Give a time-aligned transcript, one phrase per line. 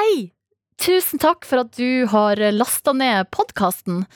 [0.00, 0.30] Hei!
[0.80, 4.06] Tusen takk for at du har lasta ned podkasten.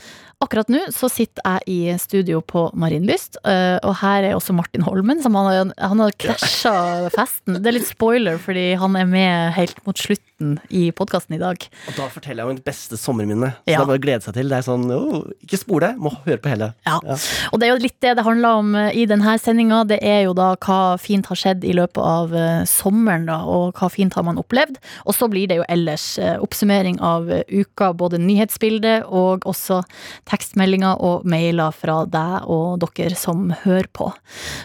[0.40, 4.86] Akkurat nå så sitter jeg i studio på Marienlyst, øh, og her er også Martin
[4.86, 7.58] Holmen, som han har krasja festen.
[7.60, 10.33] Det er litt spoiler, fordi han er med helt mot slutten
[10.68, 11.62] i podkasten i dag.
[11.88, 13.52] Og da forteller jeg om mitt beste sommerminne.
[13.62, 13.78] Så Ja.
[13.78, 14.48] det er bare å glede seg til.
[14.48, 16.74] Det er sånn, oh, Ikke spol det, må høre på hele.
[16.86, 16.98] Ja.
[17.06, 17.16] Ja.
[17.52, 19.84] Og det er jo litt det det handler om eh, i denne sendinga.
[19.86, 23.74] Det er jo da hva fint har skjedd i løpet av eh, sommeren, da, og
[23.78, 24.78] hva fint har man opplevd.
[25.06, 29.82] Og så blir det jo ellers eh, oppsummering av uka, både nyhetsbildet og også
[30.30, 34.10] tekstmeldinger og mailer fra deg og dere som hører på.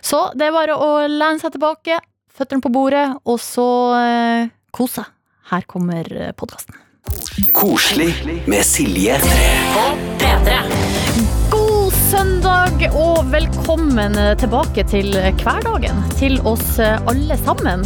[0.01, 1.99] Så det er bare å lene seg tilbake,
[2.35, 5.15] føttene på bordet, og så eh, kose seg.
[5.49, 6.75] Her kommer podkasten.
[7.53, 9.15] Koselig med Silje.
[11.49, 15.09] God søndag og velkommen tilbake til
[15.41, 17.81] hverdagen til oss alle sammen.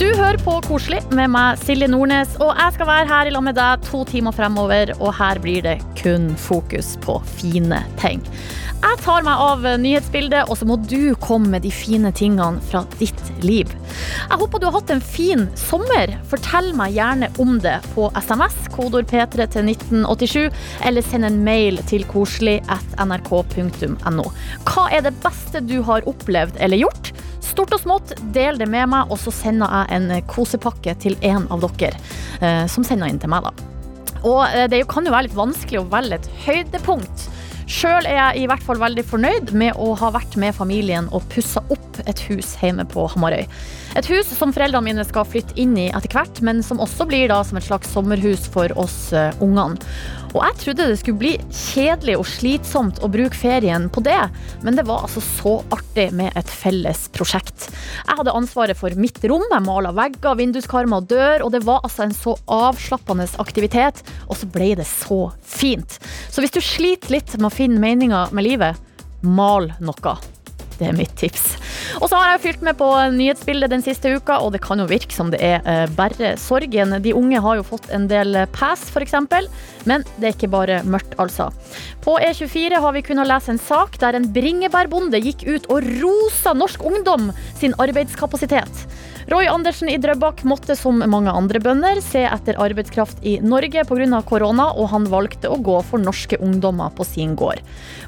[0.00, 3.46] Du hører på Koselig med meg, Silje Nordnes, og jeg skal være her i lag
[3.46, 8.26] med deg to timer fremover, og her blir det kun fokus på fine ting.
[8.76, 12.82] Jeg tar meg av nyhetsbildet, og så må du komme med de fine tingene fra
[13.00, 13.70] ditt liv.
[14.28, 16.12] Jeg håper du har hatt en fin sommer.
[16.30, 21.80] Fortell meg gjerne om det på SMS, kodord P3 til 1987, eller send en mail
[21.88, 24.26] til koselig at nrk.no.
[24.68, 27.14] Hva er det beste du har opplevd eller gjort?
[27.46, 31.48] Stort og smått, del det med meg, og så sender jeg en kosepakke til en
[31.48, 31.96] av dere
[32.44, 33.72] eh, som sender inn til meg, da.
[34.26, 37.30] Og eh, det kan jo være litt vanskelig å velge et høydepunkt.
[37.66, 41.24] Sjøl er jeg i hvert fall veldig fornøyd med å ha vært med familien og
[41.32, 43.42] pussa opp et hus hjemme på Hamarøy.
[43.96, 47.30] Et hus som foreldrene mine skal flytte inn i etter hvert, men som også blir
[47.30, 49.80] da som et slags sommerhus for oss uh, ungene.
[50.34, 54.18] Og jeg trodde det skulle bli kjedelig og slitsomt å bruke ferien på det,
[54.66, 57.70] men det var altså så artig med et felles prosjekt.
[58.02, 61.80] Jeg hadde ansvaret for mitt rom, jeg mala vegger, vinduskarmer og dør, og det var
[61.80, 65.96] altså en så avslappende aktivitet, og så ble det så fint.
[66.28, 68.88] Så hvis du sliter litt med å finne meninga med livet,
[69.24, 70.18] mal noe.
[70.76, 71.56] Det er mitt tips.
[72.00, 74.88] Og så har jeg fylt med på nyhetsbildet den siste uka, og det kan jo
[74.90, 76.96] virke som det er eh, bare sorgen.
[77.02, 79.16] De unge har jo fått en del pass, f.eks.,
[79.86, 81.50] men det er ikke bare mørkt, altså.
[82.06, 86.52] På E24 har vi kunnet lese en sak der en bringebærbonde gikk ut og rosa
[86.54, 88.84] norsk ungdom sin arbeidskapasitet.
[89.26, 94.20] Roy Andersen i Drøbak måtte som mange andre bønder se etter arbeidskraft i Norge pga.
[94.22, 97.58] korona, og han valgte å gå for norske ungdommer på sin gård.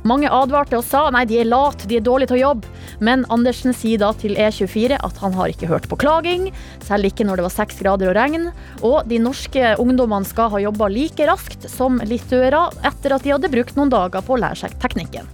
[0.07, 2.71] Mange advarte og sa nei, de er late, de er dårlige til å jobbe.
[3.01, 6.53] Men Andersen sier da til E24 at han har ikke hørt på klaging,
[6.87, 8.53] selv ikke når det var seks grader og regn.
[8.87, 13.51] Og de norske ungdommene skal ha jobba like raskt som litauere etter at de hadde
[13.51, 15.29] brukt noen dager på å lære seg teknikken.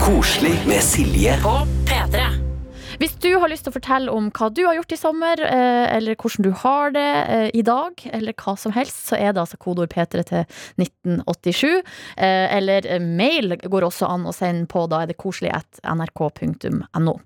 [0.00, 1.36] Koselig med Silje.
[3.00, 5.86] Hvis du har lyst til å fortelle om hva du har gjort i sommer, eh,
[5.96, 9.40] eller hvordan du har det eh, i dag, eller hva som helst, så er det
[9.40, 10.44] altså kodeord P3 til
[10.82, 11.80] 1987.
[12.16, 17.16] Eh, Eller mail går også an å sende på, da er det koselig at nrk.no.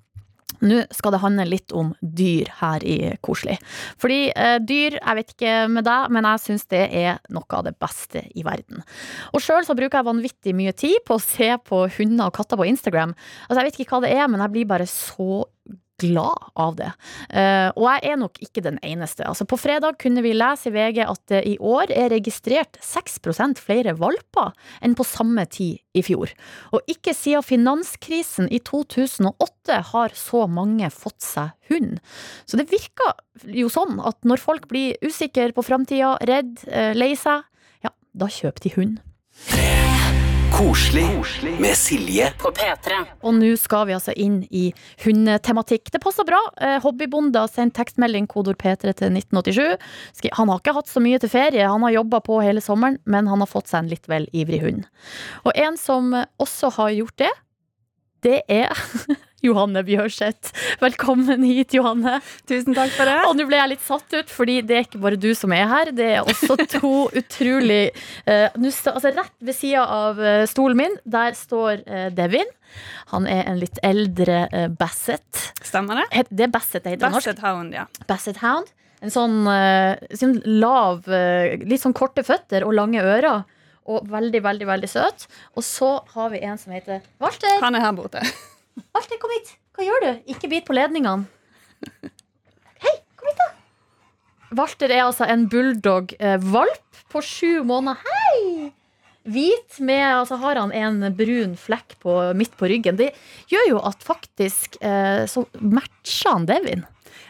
[0.65, 3.59] Nå skal det handle litt om dyr her i Koselig.
[4.01, 7.67] Fordi eh, dyr, jeg vet ikke med deg, men jeg syns det er noe av
[7.69, 8.85] det beste i verden.
[9.33, 12.61] Og sjøl så bruker jeg vanvittig mye tid på å se på hunder og katter
[12.61, 13.15] på Instagram.
[13.49, 15.45] Altså Jeg vet ikke hva det er, men jeg blir bare så
[16.01, 16.91] glad av det.
[17.31, 19.27] Eh, og jeg er nok ikke den eneste.
[19.29, 23.61] Altså På fredag kunne vi lese i VG at det i år er registrert 6%
[23.63, 24.53] flere valper
[24.85, 26.33] enn på samme tid i fjor.
[26.75, 31.99] Og ikke siden finanskrisen i 2008 har så mange fått seg hund.
[32.47, 33.15] Så det virker
[33.55, 37.47] jo sånn at når folk blir usikre på framtida, redd, eh, lei seg,
[37.85, 39.94] ja, da kjøper de hund.
[40.55, 41.07] Koselig
[41.61, 42.29] med Silje.
[42.39, 43.01] på P3.
[43.27, 44.69] Og nå skal vi altså inn i
[45.03, 45.91] hundetematikk.
[45.91, 46.39] Det passer bra.
[46.63, 50.31] Eh, Hobbybonde har sendt tekstmelding kodord P3 til 1987.
[50.39, 53.27] Han har ikke hatt så mye til ferie, han har jobba på hele sommeren, men
[53.27, 54.87] han har fått seg en litt vel ivrig hund.
[55.43, 57.33] Og en som også har gjort det,
[58.23, 58.71] det er
[59.45, 60.53] Johanne Bjørseth.
[60.81, 62.19] Velkommen hit, Johanne.
[62.49, 63.17] Tusen takk for det.
[63.29, 65.67] Og nå ble jeg litt satt ut, fordi det er ikke bare du som er
[65.71, 65.91] her.
[65.97, 67.83] Det er også to utrolig
[68.29, 72.49] uh, altså Rett ved sida av eh, stolen min, der står uh, Devin.
[73.13, 75.51] Han er en litt eldre uh, Basset.
[75.63, 76.25] Stemmer det?
[76.31, 77.29] Det er Basset det heter norsk.
[77.35, 77.85] Basset Hound, ja.
[78.09, 78.73] Basset Hound.
[79.05, 79.43] En sånn,
[80.17, 81.05] sånn lav,
[81.61, 83.43] litt sånn korte føtter og lange ører.
[83.93, 85.27] Og veldig, veldig veldig søt.
[85.61, 87.61] Og så har vi en som heter Walter.
[87.61, 88.25] Han er her borte.
[88.95, 89.55] Walter, kom hit.
[89.75, 90.11] Hva gjør du?
[90.35, 91.27] Ikke bit på ledningene.
[92.85, 93.51] Hei, kom hit, da.
[94.55, 98.01] Walter er altså en bulldog-valp på sju måneder.
[98.07, 98.71] Hei!
[99.25, 102.99] Hvit med Altså har han en brun flekk på, midt på ryggen.
[102.99, 103.11] Det
[103.51, 106.85] gjør jo at faktisk eh, så matcher han Devin.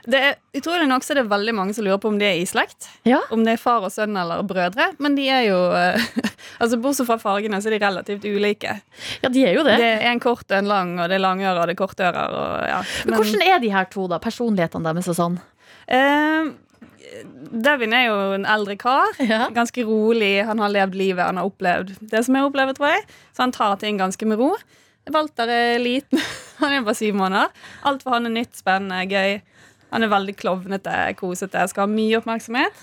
[0.04, 2.40] Det er, utrolig nok så er det veldig mange som lurer på om de er
[2.42, 2.88] i slekt.
[3.08, 3.22] Ja.
[3.34, 4.90] Om det er far og sønn eller brødre.
[5.02, 6.08] Men de er jo eh,
[6.62, 8.76] altså Bortsett fra fargene, så er de relativt ulike.
[9.22, 9.78] ja, de er jo det.
[9.80, 12.36] Det er en kort og en lang, og det er langører og det er kortører.
[12.36, 12.82] Og, ja.
[13.08, 14.20] Men hvordan er de her to, da?
[14.22, 15.40] Personlighetene deres og sånn?
[15.88, 16.52] Eh,
[17.64, 19.12] Devin er jo en eldre kar.
[19.22, 19.46] Ja.
[19.54, 20.36] Ganske rolig.
[20.48, 23.04] Han har levd livet, han har opplevd det som jeg opplever, tror jeg.
[23.32, 24.54] Så han tar ting ganske med ro.
[25.12, 26.20] Walter er liten.
[26.62, 27.50] Han er bare syv måneder.
[27.84, 29.40] Alt for han er nytt, spennende, gøy.
[29.94, 32.80] Han er veldig klovnete, kosete, skal ha mye oppmerksomhet.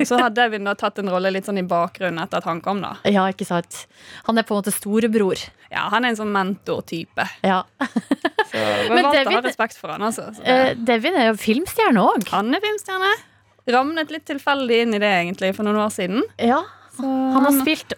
[0.00, 2.62] Og så har Devin da tatt en rolle litt sånn i bakgrunnen etter at han
[2.64, 2.80] kom.
[2.80, 3.82] da Ja, ikke sant?
[4.26, 5.42] Han er på en måte storebror.
[5.68, 7.28] Ja, Han er en sånn mentortype.
[7.44, 7.60] Ja.
[8.48, 10.30] så Men Walter Devin- har respekt for han altså.
[10.38, 12.24] Så Eh, Devin er jo filmstjerne òg.
[12.32, 13.12] han er filmstjerne.
[13.68, 16.22] Ramlet litt tilfeldig inn i det egentlig for noen år siden.
[16.40, 16.62] Ja.
[16.96, 17.92] Så Han har spilt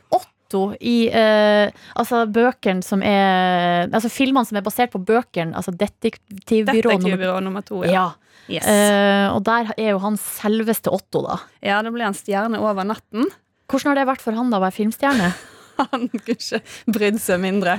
[0.50, 5.54] Otto i eh, altså bøkene som er Altså filmene som er basert på bøkene.
[5.56, 7.84] Altså Detektivbyrå nummer Detektivbyrå nummer to.
[7.84, 7.92] Ja.
[7.92, 8.08] ja.
[8.50, 8.66] Yes.
[8.66, 11.36] Eh, og der er jo han selveste Otto, da.
[11.62, 13.28] ja, det ble en stjerne over natten.
[13.70, 15.30] Hvordan har det vært for han da å være filmstjerne?
[15.80, 16.58] Han kunne ikke
[16.92, 17.78] brydd seg mindre.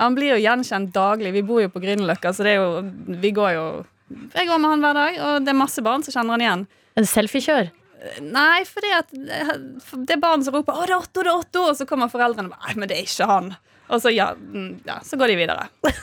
[0.00, 1.30] Han blir jo gjenkjent daglig.
[1.36, 2.80] Vi bor jo på Grünerløkka, så det er jo
[3.22, 3.66] Vi går jo
[4.32, 6.64] Jeg går med han hver dag, og det er masse barn som kjenner han igjen.
[6.98, 7.70] En selfiekjør?
[8.22, 11.64] Nei, fordi at det er barn som roper 'Å, det er Otto, det er Otto',
[11.70, 13.50] og så kommer foreldrene og bare 'Nei, men det er ikke han'.
[13.88, 15.68] Og så, ja, mm, ja, så går de videre.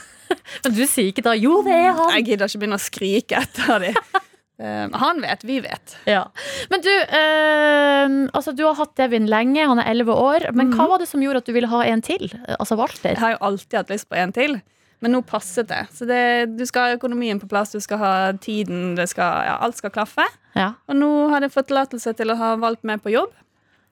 [0.64, 2.14] Men du sier ikke da 'jo, det er han'?
[2.18, 4.00] Jeg gidder ikke begynne å skrike etter dem.
[4.56, 5.98] Han vet, vi vet.
[6.08, 6.22] Ja.
[6.70, 10.46] Men du, eh, altså, du har hatt Devin lenge, han er 11 år.
[10.56, 12.30] Men hva var det som gjorde at du ville ha en til?
[12.56, 13.12] Altså Walter?
[13.12, 14.56] Jeg har jo alltid hatt lyst på en til.
[15.04, 15.82] Men nå passet det.
[15.92, 19.56] Så det, du skal ha økonomien på plass, du skal ha tiden, det skal, ja,
[19.60, 20.24] alt skal klaffe.
[20.56, 20.70] Ja.
[20.88, 23.34] Og nå har jeg fått tillatelse til å ha valgt med på jobb.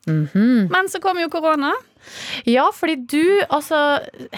[0.07, 1.71] Men så kom jo korona.
[2.45, 3.79] ja, fordi du altså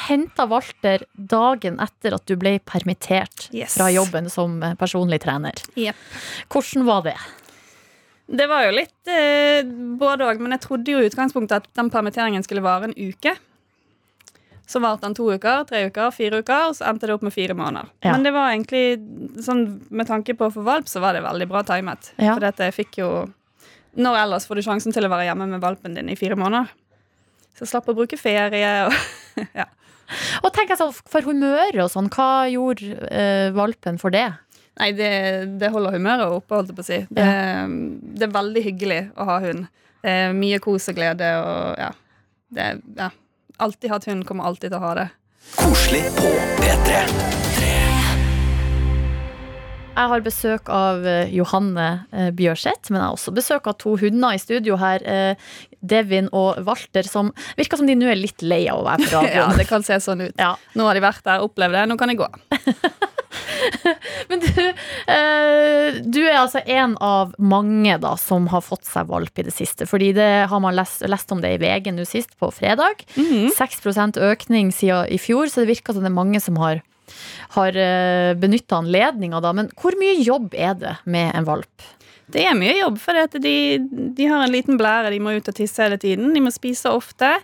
[0.07, 3.75] henta Walter dagen etter at du ble permittert Yes.
[3.75, 5.59] fra jobben som personlig trener.
[5.75, 5.97] Yep.
[6.55, 7.17] Hvordan var det?
[8.27, 9.67] Det var jo litt eh,
[9.99, 13.35] både òg, men jeg trodde jo i utgangspunktet at den permitteringen skulle vare en uke.
[14.67, 17.35] Så varte den to uker, tre uker, fire uker, og så endte det opp med
[17.35, 17.91] fire måneder.
[18.03, 18.17] Ja.
[18.17, 18.99] Men det var egentlig
[19.45, 19.63] sånn
[19.95, 22.11] med tanke på å få valp, så var det veldig bra timet.
[22.19, 22.35] Ja.
[22.35, 23.11] For dette fikk jo
[23.97, 26.69] Når ellers får du sjansen til å være hjemme med valpen din i fire måneder?
[27.57, 28.97] Så jeg slapp å bruke ferie og
[29.61, 29.71] ja.
[30.45, 34.29] Og tenk altså, For humøret og sånn, hva gjorde uh, valpen for det?
[34.77, 35.11] Nei, det,
[35.57, 36.99] det holder humøret oppe, holdt jeg på å si.
[37.09, 37.27] Det,
[38.19, 39.65] det er veldig hyggelig å ha hund.
[40.05, 41.95] Det er mye kos og glede og ja.
[42.53, 42.67] Det,
[42.99, 43.09] ja.
[43.59, 45.09] Alltid hatt hund, kommer alltid til å ha det.
[45.57, 46.31] Koselig på
[46.61, 47.01] P3.
[49.97, 53.95] Jeg har besøk av eh, Johanne eh, Bjørseth, men jeg har også besøk av to
[53.97, 55.01] hunder i studio her.
[55.09, 59.09] eh, Devin og Walter, som virker som de nå er litt lei av å være
[59.09, 60.35] på Ja, det kan se sånn ut.
[60.37, 60.53] Ja.
[60.77, 62.29] Nå har de vært der, opplevd det, nå kan de gå.
[64.31, 64.63] Men du,
[65.13, 69.55] eh, du er altså en av mange da som har fått seg valp i det
[69.55, 69.89] siste.
[69.89, 73.05] Fordi det har man lest, lest om det i VG nå sist, på fredag.
[73.57, 76.83] 6% økning siden i fjor, så det virker som det er mange som har,
[77.57, 77.79] har
[78.41, 79.53] benytta anledninga da.
[79.57, 81.91] Men hvor mye jobb er det med en valp?
[82.33, 83.57] Det er mye jobb, for de,
[84.17, 86.33] de har en liten blære, de må ut og tisse hele tiden.
[86.35, 87.37] De må spise ofte.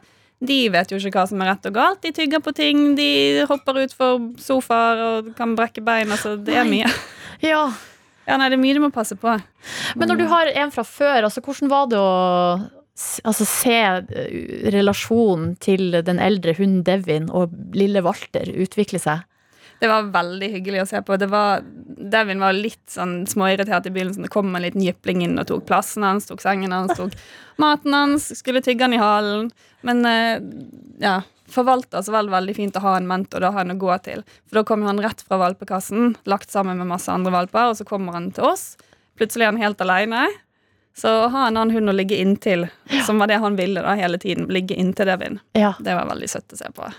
[0.42, 2.02] De vet jo ikke hva som er rett og galt.
[2.02, 6.10] De tygger på ting, de hopper utfor sofaer og kan brekke bein.
[6.10, 6.90] Altså, det er mye.
[7.42, 7.64] Ja,
[8.22, 9.32] Ja, nei, det er mye du må passe på.
[9.98, 12.12] Men når du har en fra før, altså, hvordan var det å
[13.26, 14.36] altså, se eh,
[14.70, 19.26] relasjonen til den eldre hunden Devin og lille Walter utvikle seg?
[19.82, 21.16] Det var veldig hyggelig å se på.
[21.18, 21.64] Det var,
[22.12, 24.28] Devin var litt sånn småirritert i begynnelsen.
[24.28, 27.16] Det kom en liten jypling inn og tok plassen hans, tok sengen hans, tok
[27.58, 29.48] maten hans, skulle tygge han i halen.
[29.82, 30.44] Men eh,
[31.02, 31.16] ja,
[31.50, 33.98] forvalter så var det veldig fint å ha en mentor, da ha en å gå
[34.06, 34.22] til.
[34.46, 37.88] For da kom han rett fra valpekassen, lagt sammen med masse andre valper, og så
[37.88, 38.76] kommer han til oss.
[39.18, 40.28] Plutselig er han helt aleine.
[40.94, 42.66] Så å ha en annen hund å ligge inntil,
[43.06, 45.72] som var det han ville da hele tiden, ligge inntil Devin, Ja.
[45.80, 46.90] det var veldig søtt å se på.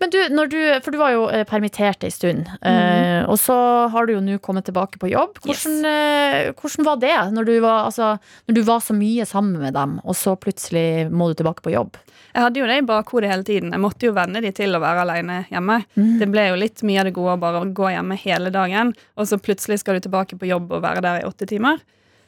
[0.00, 0.18] Men du,
[0.50, 3.54] du, for du var jo eh, permittert en stund, eh, og så
[3.92, 5.38] har du jo nå kommet tilbake på jobb.
[5.46, 8.16] Hvordan, eh, hvordan var det når du, var, altså,
[8.50, 11.72] når du var så mye sammen med dem, og så plutselig må du tilbake på
[11.72, 11.96] jobb?
[12.34, 13.72] Jeg hadde jo det i bakhodet hele tiden.
[13.74, 15.80] Jeg måtte jo venne de til å være alene hjemme.
[15.96, 16.12] Mm.
[16.20, 19.30] Det ble jo litt mye av det gode å bare gå hjemme hele dagen, og
[19.30, 21.80] så plutselig skal du tilbake på jobb og være der i åtte timer.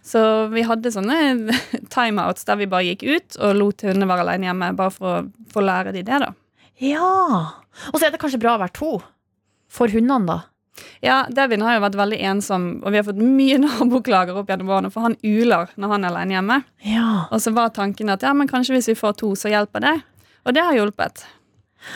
[0.02, 0.20] Så
[0.52, 1.16] vi hadde sånne
[1.94, 5.26] timeouts der vi bare gikk ut og lot hundene være alene hjemme, bare for å
[5.52, 6.32] få lære de det, da.
[6.82, 7.10] Ja.
[7.92, 8.96] Og så er det kanskje bra å være to.
[9.72, 10.40] For hundene, da.
[11.04, 14.72] Ja, Devin har jo vært veldig ensom, og vi har fått mye naboklager opp gjennom
[14.72, 16.58] årene, for han uler når han er alene hjemme.
[16.88, 17.10] Ja.
[17.30, 19.96] Og så var tanken at ja, men kanskje hvis vi får to, så hjelper det.
[20.42, 21.24] Og det har hjulpet.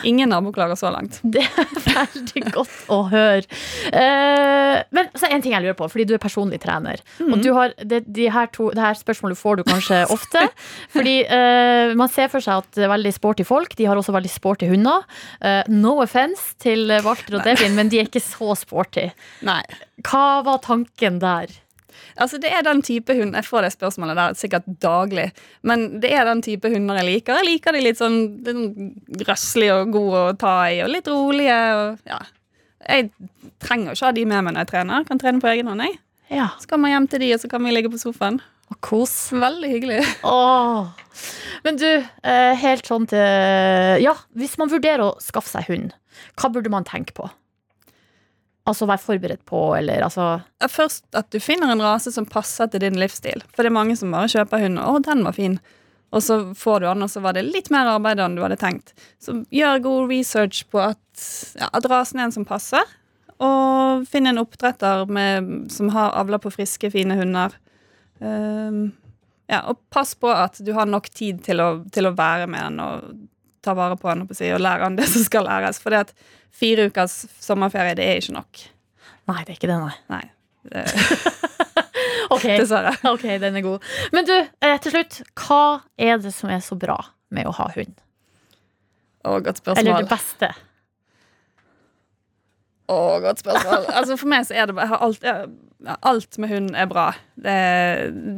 [0.07, 1.19] Ingen naboklager så langt.
[1.23, 3.45] Det er veldig godt å høre.
[3.91, 7.01] Uh, men så en ting jeg lurer på, fordi du er personlig trener.
[7.23, 10.47] Og du har, det, de her to, det her spørsmålet får du kanskje ofte.
[10.95, 13.77] fordi uh, man ser for seg at det er veldig sporty folk.
[13.79, 15.05] De har også veldig sporty hunder.
[15.41, 19.09] Uh, no offence til Walter og Devin, men de er ikke så sporty.
[19.47, 19.61] Nei.
[20.05, 21.51] Hva var tanken der?
[22.17, 25.31] Altså, det er den type hund Jeg får det spørsmålet der sikkert daglig.
[25.63, 27.39] Men det er den type hunder jeg liker.
[27.41, 31.55] Jeg liker de litt sånn, litt røslige og gode å ta i, og litt rolige.
[31.77, 32.19] Og, ja.
[32.87, 33.09] Jeg
[33.63, 35.01] trenger ikke ha de med meg når jeg trener.
[35.01, 35.81] Jeg kan trene på egen hånd.
[35.87, 35.97] jeg.
[36.29, 38.41] Ja, Så kommer jeg hjem til de, og så kan vi ligge på sofaen.
[38.69, 39.15] og kos.
[39.31, 40.01] Veldig hyggelig.
[40.27, 40.87] Åh.
[41.63, 41.87] Men du,
[42.23, 45.93] eh, helt sånn til Ja, hvis man vurderer å skaffe seg hund,
[46.35, 47.29] hva burde man tenke på?
[48.67, 50.27] Altså være forberedt på, eller altså
[50.59, 53.43] Ja, Først at du finner en rase som passer til din livsstil.
[53.55, 54.81] For det er mange som bare kjøper hund.
[54.83, 55.59] Å, den var fin.
[56.15, 58.59] Og så får du den, og så var det litt mer arbeid enn du hadde
[58.59, 58.93] tenkt.
[59.23, 61.25] Så gjør god research på at,
[61.59, 62.95] ja, at rasen er en som passer.
[63.43, 67.53] Og finn en oppdretter med, som har avla på friske, fine hunder.
[68.19, 68.95] Um,
[69.47, 72.63] ja, og pass på at du har nok tid til å, til å være med
[72.65, 73.11] den og
[73.67, 75.81] ta vare på han og lære han det som skal læres.
[75.83, 76.15] For at
[76.55, 78.63] fire ukers sommerferie, det er ikke nok.
[79.27, 79.95] Nei, det er ikke det, nei.
[80.15, 80.25] Nei.
[80.67, 80.83] Det,
[82.29, 82.91] Ok, dessverre.
[83.07, 83.83] ok, den er god.
[84.11, 86.97] Men du, eh, til slutt, hva er det som er så bra
[87.33, 87.95] med å ha hund?
[89.23, 89.81] Å, godt spørsmål.
[89.83, 90.51] Eller det beste?
[92.87, 93.87] Å, godt spørsmål.
[93.99, 95.25] Altså For meg så er det bare alt,
[96.07, 97.09] alt med hund er bra.
[97.35, 97.55] Det,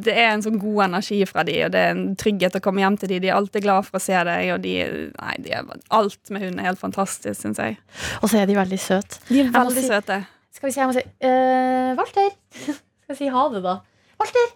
[0.07, 2.81] det er en sånn god energi fra de, og det er en trygghet å komme
[2.81, 3.19] hjem til de.
[3.23, 4.73] De er alltid glad for å se deg, og de,
[5.19, 7.77] nei, de er, alt med hund er helt fantastisk, syns jeg.
[8.23, 9.21] Og så er de veldig søte.
[9.29, 10.17] De er veldig si- søte.
[10.57, 12.31] Skal vi si, jeg må si uh, Walter!
[13.05, 13.75] Skal jeg si ha det, da?
[14.19, 14.49] Walter,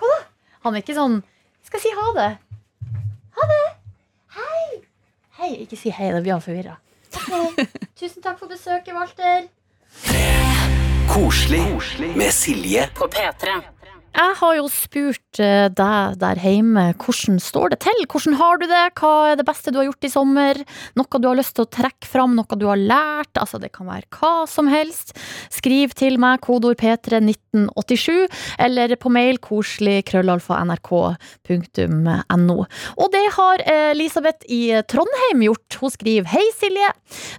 [0.00, 0.20] kom da!
[0.64, 1.18] Han er ikke sånn
[1.66, 2.28] Skal jeg si ha det?
[3.36, 3.60] Ha det!
[4.38, 4.78] Hei!
[5.40, 6.78] Hei, ikke si hei, da blir han forvirra.
[8.00, 9.48] Tusen takk for besøket, Walter.
[11.10, 11.64] Koselig
[12.16, 13.60] med Silje På P3.
[14.10, 18.00] Jeg har jo spurt eh, deg der hjemme hvordan står det til?
[18.10, 18.80] Hvordan har du det?
[18.98, 20.58] Hva er det beste du har gjort i sommer?
[20.98, 22.34] Noe du har lyst til å trekke fram?
[22.34, 23.30] Noe du har lært?
[23.38, 25.14] Altså, det kan være hva som helst.
[25.54, 28.26] Skriv til meg kodeord P3 1987
[28.66, 32.58] eller på mail koselig krøllalfa nrk.no.
[32.98, 35.78] Og det har Elisabeth i Trondheim gjort.
[35.78, 36.90] Hun skriver Hei, Silje.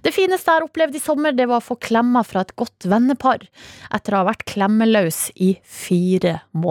[0.04, 2.88] Det fineste jeg har opplevd i sommer, det var å få klemmer fra et godt
[2.88, 3.44] vennepar
[3.92, 6.61] etter å ha vært klemmeløs i fire måneder.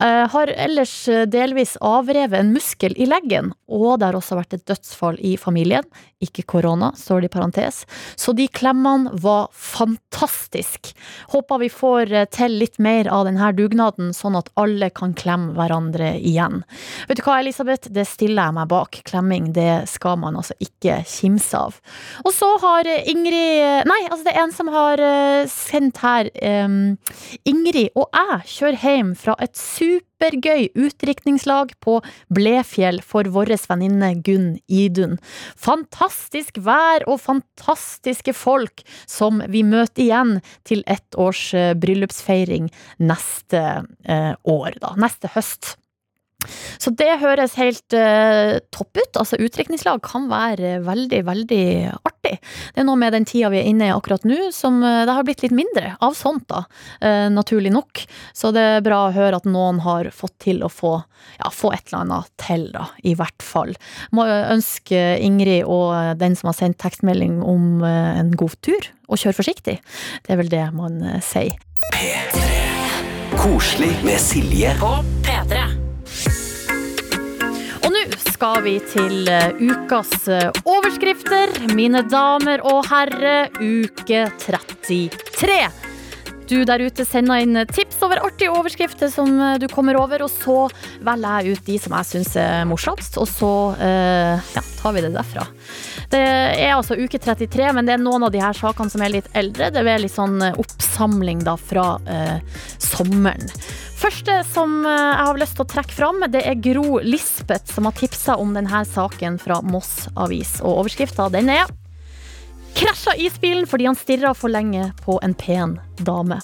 [0.00, 4.56] Eh, har ellers eh, delvis avrevet en muskel i leggen, og det har også vært
[4.56, 5.86] et dødsfall i familien.
[6.24, 7.82] Ikke korona, står det i parentes.
[8.16, 10.94] Så de klemmene var fantastisk.
[11.34, 15.54] Håper vi får eh, til litt mer av denne dugnaden, sånn at alle kan klemme
[15.58, 16.62] hverandre igjen.
[17.08, 17.92] Vet du hva, Elisabeth?
[17.92, 19.00] Det stiller jeg meg bak.
[19.06, 21.78] Klemming, det skal man altså ikke kimse av.
[22.24, 25.00] Og så har Ingrid Nei, altså det er en som har
[25.50, 26.96] sendt her em,
[27.48, 31.98] Ingrid og jeg kjører hjem fra et supergøy utdrikningslag på
[32.34, 35.16] Blefjell for vår venninne Gunn Idun.
[35.56, 40.36] Fantastisk vær og fantastiske folk som vi møter igjen
[40.68, 42.70] til ett års eh, bryllupsfeiring
[43.02, 43.64] neste
[44.04, 44.94] eh, år, da.
[45.00, 45.74] Neste høst.
[46.78, 49.20] Så det høres helt uh, topp ut.
[49.20, 51.66] Altså Utdrikningslag kan være veldig, veldig
[52.00, 52.36] artig.
[52.74, 55.16] Det er noe med den tida vi er inne i akkurat nå, som uh, det
[55.16, 56.64] har blitt litt mindre av sånt, da.
[57.02, 58.04] Uh, naturlig nok.
[58.36, 60.96] Så det er bra å høre at noen har fått til å få,
[61.40, 62.88] ja, få et eller annet til, da.
[63.04, 63.74] I hvert fall.
[64.14, 69.36] Må ønske Ingrid og den som har sendt tekstmelding om en god tur, og kjør
[69.42, 69.78] forsiktig.
[70.24, 71.54] Det er vel det man sier.
[73.36, 75.73] Koselig med Silje På P3.
[78.34, 81.52] Skal vi til eh, ukas eh, overskrifter.
[81.76, 85.58] Mine damer og herrer, uke 33.
[86.50, 90.32] Du der ute sender inn tips over artige overskrifter som eh, du kommer over, og
[90.32, 90.56] så
[91.06, 95.04] velger jeg ut de som jeg syns er morsomst, og så eh, ja, tar vi
[95.06, 95.46] det derfra.
[96.10, 99.14] Det er altså uke 33, men det er noen av de her sakene som er
[99.14, 99.70] litt eldre.
[99.72, 102.36] Det er litt sånn eh, oppsamling da fra eh,
[102.82, 103.46] sommeren.
[103.94, 107.86] Første som eh, jeg har lyst til å trekke fram, det er Gro Lisbeth som
[107.88, 110.58] har tipsa om denne saken fra Moss Avis.
[110.62, 111.70] Og overskrifta den er
[112.74, 116.40] Krasja isbilen fordi han stirra for lenge på en pen dame.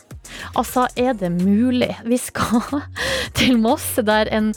[0.55, 1.91] Altså, er det mulig?
[2.07, 2.63] Vi skal
[3.39, 4.53] til Moss, der en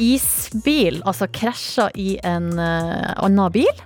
[0.00, 3.82] isbil altså krasja i en uh, annen bil.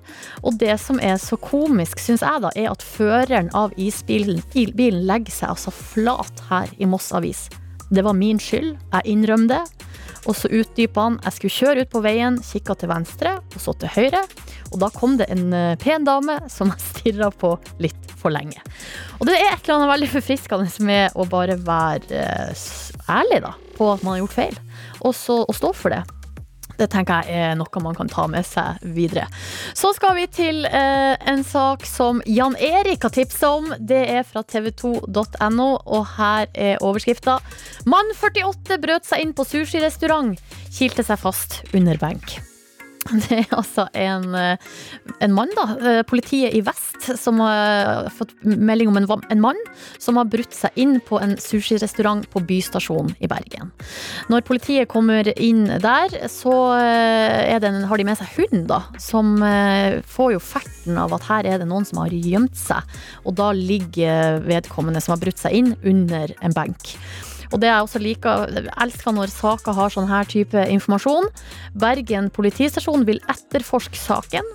[0.47, 5.03] Og det som er så komisk, syns jeg, da, er at føreren av isbilen bilen
[5.11, 7.49] legger seg altså flat her i Moss Avis.
[7.93, 9.89] Det var min skyld, jeg innrømmer det.
[10.31, 13.75] Og så utdypa han jeg skulle kjøre ut på veien, kikka til venstre og så
[13.77, 14.23] til høyre.
[14.71, 18.63] Og da kom det en eh, pen dame som jeg stirra på litt for lenge.
[19.19, 22.65] Og det er et eller annet veldig forfriskende med å bare være eh,
[23.13, 24.59] ærlig da, på at man har gjort feil,
[25.03, 26.05] og så og stå for det.
[26.79, 29.27] Det tenker jeg er noe man kan ta med seg videre.
[29.79, 33.73] Så skal vi til eh, en sak som Jan Erik har tipsa om.
[33.79, 37.39] Det er fra tv2.no, og her er overskrifta.
[37.89, 40.39] Mann 48 brøt seg inn på sushirestaurant,
[40.73, 42.41] kilte seg fast under benk.
[43.27, 44.57] Det er altså en, eh,
[45.25, 45.65] en mann, da.
[45.81, 49.59] eh, Politiet i vest som har fått melding om en, en mann
[49.99, 53.73] som har brutt seg inn på en sushirestaurant på Bystasjonen i Bergen.
[54.33, 58.83] Når politiet kommer inn der, så eh, det har de med seg hund, da.
[59.03, 62.97] Som eh, får jo ferten av at her er det noen som har gjemt seg.
[63.27, 66.95] Og da ligger vedkommende som har brutt seg inn, under en benk.
[67.51, 71.29] Og det jeg også liker, jeg elsker når saker har sånn her type informasjon.
[71.75, 74.47] Bergen politistasjon vil etterforske saken.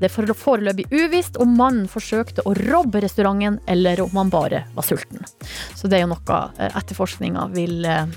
[0.00, 4.86] Det er foreløpig uvisst om mannen forsøkte å robbe restauranten, eller om han bare var
[4.86, 5.22] sulten.
[5.76, 8.10] Så det er jo noe eh, etterforskninga vil eh,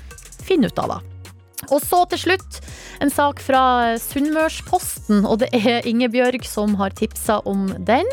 [0.44, 1.00] finne ut av, da.
[1.68, 2.60] Og så til slutt
[3.04, 3.62] en sak fra
[4.00, 8.08] Sunnmørsposten, og det er Ingebjørg som har tipsa om den.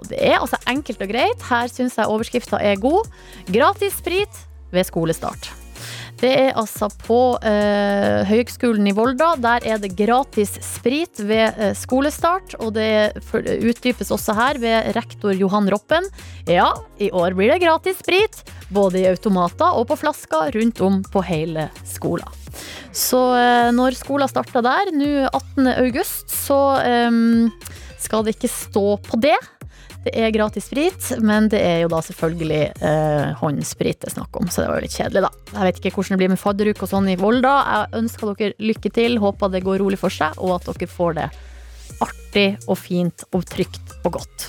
[0.00, 1.44] Og det er altså enkelt og greit.
[1.46, 3.06] Her syns jeg overskrifta er god.
[3.54, 4.42] Gratis sprit
[4.72, 5.52] ved skolestart.
[6.22, 9.32] Det er altså på eh, Høgskolen i Volda.
[9.42, 12.54] Der er det gratis sprit ved eh, skolestart.
[12.62, 16.06] Og det utdypes også her ved rektor Johan Roppen.
[16.46, 16.68] Ja,
[17.02, 18.38] i år blir det gratis sprit.
[18.70, 22.38] Både i automater og på flasker rundt om på hele skolen.
[22.94, 25.72] Så eh, når skolen starter der, nå 18.
[25.74, 27.10] august, så eh,
[27.98, 29.38] skal det ikke stå på det.
[30.02, 34.40] Det er gratis sprit, men det er jo da selvfølgelig eh, håndsprit det er snakk
[34.40, 35.30] om, så det var jo litt kjedelig, da.
[35.52, 37.52] Jeg vet ikke hvordan det blir med fadderuk og sånn i Volda.
[37.68, 41.16] Jeg ønsker dere lykke til, håper det går rolig for seg, og at dere får
[41.20, 41.28] det
[42.02, 44.48] artig og fint og trygt og godt.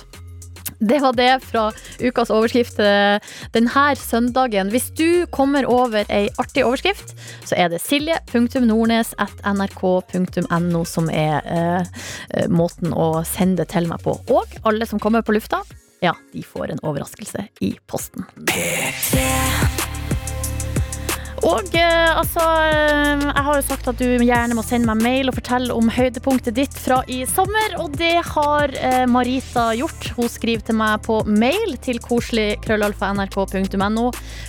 [0.78, 3.18] Det var det fra ukas overskrift eh,
[3.54, 4.70] denne søndagen.
[4.72, 7.14] Hvis du kommer over ei artig overskrift,
[7.46, 11.82] så er det silje.nordnes.nrk.no som er eh,
[12.30, 14.12] eh, måten å sende det til meg på.
[14.34, 15.58] Og alle som kommer på lufta,
[16.04, 18.22] ja, de får en overraskelse i posten.
[21.44, 25.28] Og eh, altså eh, Jeg har jo sagt at du gjerne må sende meg mail
[25.28, 30.14] og fortelle om høydepunktet ditt fra i sommer, og det har eh, Marita gjort.
[30.16, 34.06] Hun skriver til meg på mail til koseligkrøllalfa.nrk.no.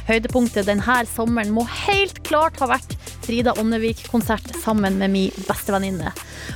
[0.08, 6.14] Høydepunktet denne sommeren må helt klart ha vært Frida Åndevik-konsert sammen med min bestevenninne.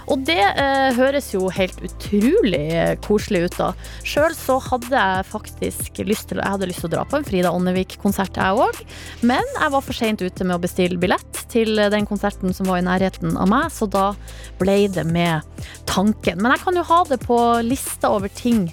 [0.08, 3.74] Og det eh, høres jo helt utrolig koselig ut, da.
[4.08, 7.28] Sjøl så hadde jeg faktisk lyst til Jeg hadde lyst til å dra på en
[7.28, 8.80] Frida Åndevik-konsert, jeg òg.
[9.26, 12.82] Men jeg var for seint ute med å bestille billett til den konserten som var
[12.82, 14.12] i nærheten av meg, så da
[14.60, 15.42] ble det med
[15.90, 16.42] tanken.
[16.42, 18.68] Men jeg kan jo ha det på lista over ting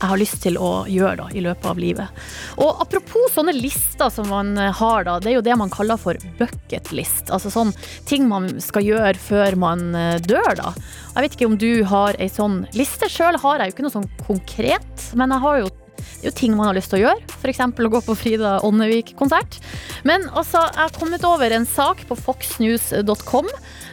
[0.00, 2.20] jeg har lyst til å gjøre da, i løpet av livet.
[2.64, 6.16] Og apropos sånne lister som man har, da, det er jo det man kaller for
[6.38, 7.28] bucket list.
[7.28, 7.74] Altså sånn
[8.08, 10.72] ting man skal gjøre før man eh, dør, da.
[11.12, 13.10] Jeg vet ikke om du har ei sånn liste.
[13.12, 15.70] Sjøl har jeg jo ikke noe sånn konkret, men jeg har jo
[16.20, 17.22] det er jo ting man har lyst til å gjøre.
[17.38, 17.62] F.eks.
[17.64, 19.60] å gå på Frida Åndevik-konsert.
[20.04, 23.48] Men altså, jeg har kommet over en sak på foxnews.com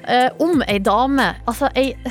[0.08, 1.32] eh, om ei dame.
[1.48, 1.94] Altså ei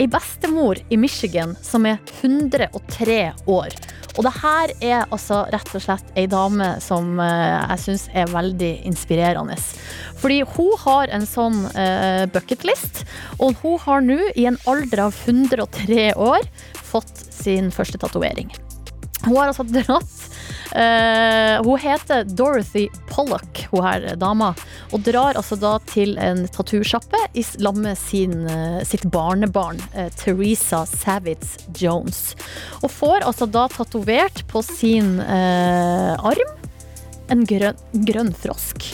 [0.00, 3.18] Ei bestemor i Michigan som er 103
[3.52, 3.74] år.
[4.16, 8.32] Og det her er altså rett og slett ei dame som eh, jeg syns er
[8.32, 9.56] veldig inspirerende.
[10.20, 13.04] Fordi hun har en sånn eh, bucketlist,
[13.38, 16.44] og hun har nå, i en alder av 103 år,
[16.92, 18.52] fått sin første tatovering.
[19.24, 20.22] Hun har altså dratt
[20.72, 24.54] Uh, Hun heter Dorothy Pollock, hun her dama,
[24.92, 27.44] og drar altså da til en tattoosjappe i
[27.76, 27.98] med
[28.48, 32.32] eh, sitt barnebarn uh, Teresa Savitz Jones.
[32.80, 36.61] Og får altså da tatovert på sin uh, arm
[37.32, 38.84] en grønn, grønn frosk.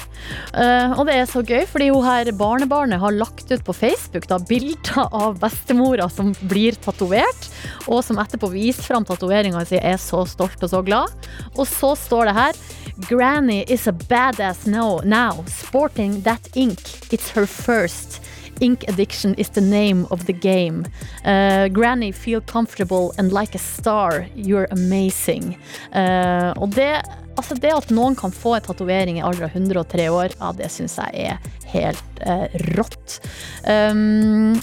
[0.53, 4.29] Uh, og det er så gøy, fordi hun her barnebarnet har lagt ut på Facebook
[4.31, 7.49] da, bilder av bestemora som blir tatovert,
[7.87, 11.29] og som etterpå viser fram tatoveringa si, er så stolt og så glad.
[11.57, 12.63] Og så står det her
[13.09, 16.81] Granny is a badass now, now sporting that ink.
[17.13, 18.21] It's her first.
[18.61, 20.85] Ink addiction is the name of the game.
[21.25, 24.27] Uh, granny, feel comfortable and like a star.
[24.35, 25.57] You're amazing.
[25.95, 27.03] Uh, og det,
[27.39, 30.71] altså det at noen kan få en tatovering i alder av 103 år, ja, det
[30.75, 31.39] syns jeg er
[31.73, 33.21] helt eh, rått.
[33.65, 34.59] Um,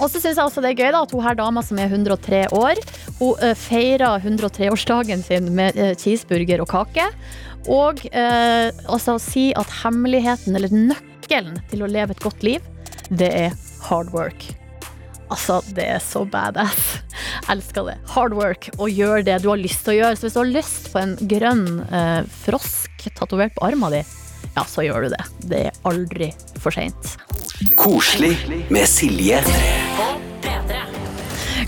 [0.00, 1.92] og så syns jeg også det er gøy da, at hun her dama som er
[1.92, 2.80] 103 år,
[3.18, 7.06] hun uh, feirer 103-årsdagen sin med eh, cheeseburger og kake.
[7.68, 12.64] Og uh, altså si at hemmeligheten, eller nøkkelen til å leve et godt liv,
[13.10, 14.48] det er hard work.
[15.30, 16.96] Altså, det er så badass.
[17.50, 17.96] Elsker det.
[18.14, 20.18] Hard work, og gjør det du har lyst til å gjøre.
[20.18, 24.16] Så hvis du har lyst på en grønn eh, frosk tatovert på armen din,
[24.54, 25.24] ja, så gjør du det.
[25.50, 26.30] Det er aldri
[26.62, 27.14] for seint.
[27.78, 28.36] Koselig
[28.70, 29.42] med Silje.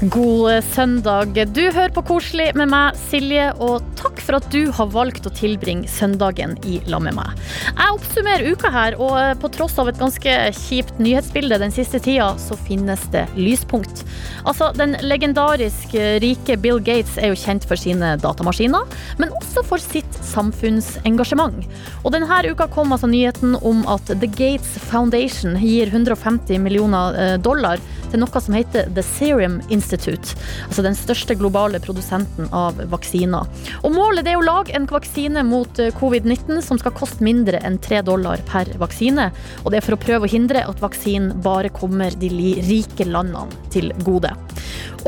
[0.02, 1.36] God søndag.
[1.54, 3.84] Du hører på Koselig med meg, Silje, og
[4.24, 7.38] for at du har valgt å tilbringe søndagen i lag med meg.
[7.68, 12.00] Jeg oppsummerer uka her, og eh, på tross av et ganske kjipt nyhetsbilde den siste
[12.02, 14.04] tida, så finnes det lyspunkt.
[14.44, 18.86] Altså, Den legendarisk rike Bill Gates er jo kjent for sine datamaskiner,
[19.20, 21.66] men også for sitt samfunnsengasjement.
[22.02, 27.36] Og denne uka kom altså nyheten om at The Gates Foundation gir 150 millioner eh,
[27.42, 27.82] dollar
[28.12, 30.36] til noe som heter The Serum Institute.
[30.68, 33.48] Altså den største globale produsenten av vaksiner.
[33.82, 37.80] Og Målet er å lage en vaksine mot eh, covid-19 som skal koste mindre enn
[37.82, 39.30] 3 dollar per vaksine.
[39.64, 42.30] Og det er for å prøve å hindre at vaksinen bare kommer de
[42.68, 44.32] rike landene til gode.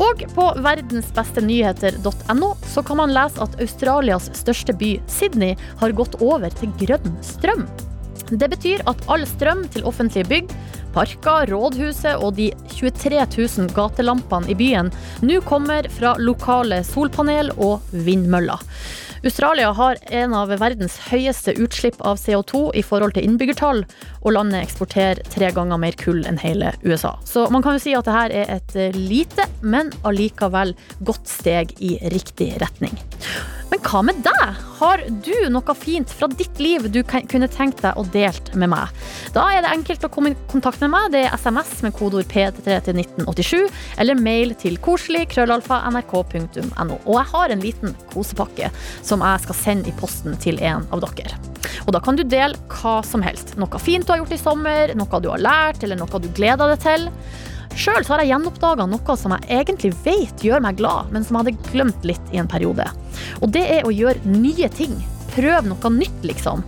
[0.01, 6.51] Og på verdensbestenyheter.no så kan man lese at Australias største by, Sydney, har gått over
[6.59, 7.67] til grønn strøm.
[8.31, 10.53] Det betyr at all strøm til offentlige bygg,
[10.95, 14.91] parker, rådhuset og de 23 000 gatelampene i byen
[15.25, 18.61] nå kommer fra lokale solpanel og vindmøller.
[19.25, 23.81] Australia har en av verdens høyeste utslipp av CO2 i forhold til innbyggertall,
[24.21, 27.15] og landet eksporterer tre ganger mer kull enn hele USA.
[27.25, 31.95] Så man kan jo si at dette er et lite, men allikevel godt steg i
[32.13, 32.93] riktig retning.
[33.75, 34.59] Men hva med deg?
[34.79, 39.01] Har du noe fint fra ditt liv du kunne tenkt deg å delt med meg?
[39.35, 41.09] Da er det enkelt å komme i kontakt med meg.
[41.11, 47.01] Det er SMS med kodeord P3 til 1987, eller mail til koselig krøllalfa nrk.no.
[47.01, 48.71] Og jeg har en liten kosepakke
[49.03, 51.35] som jeg skal sende i posten til en av dere.
[51.83, 53.57] Og da kan du dele hva som helst.
[53.59, 56.77] Noe fint du har gjort i sommer, noe du har lært, eller noe du gleder
[56.77, 57.09] deg til.
[57.75, 61.43] Sjøl har jeg gjenoppdaga noe som jeg egentlig vet gjør meg glad, men som jeg
[61.43, 62.85] hadde glemt litt i en periode.
[63.43, 64.95] Og det er å gjøre nye ting.
[65.33, 66.63] Prøv noe nytt, liksom.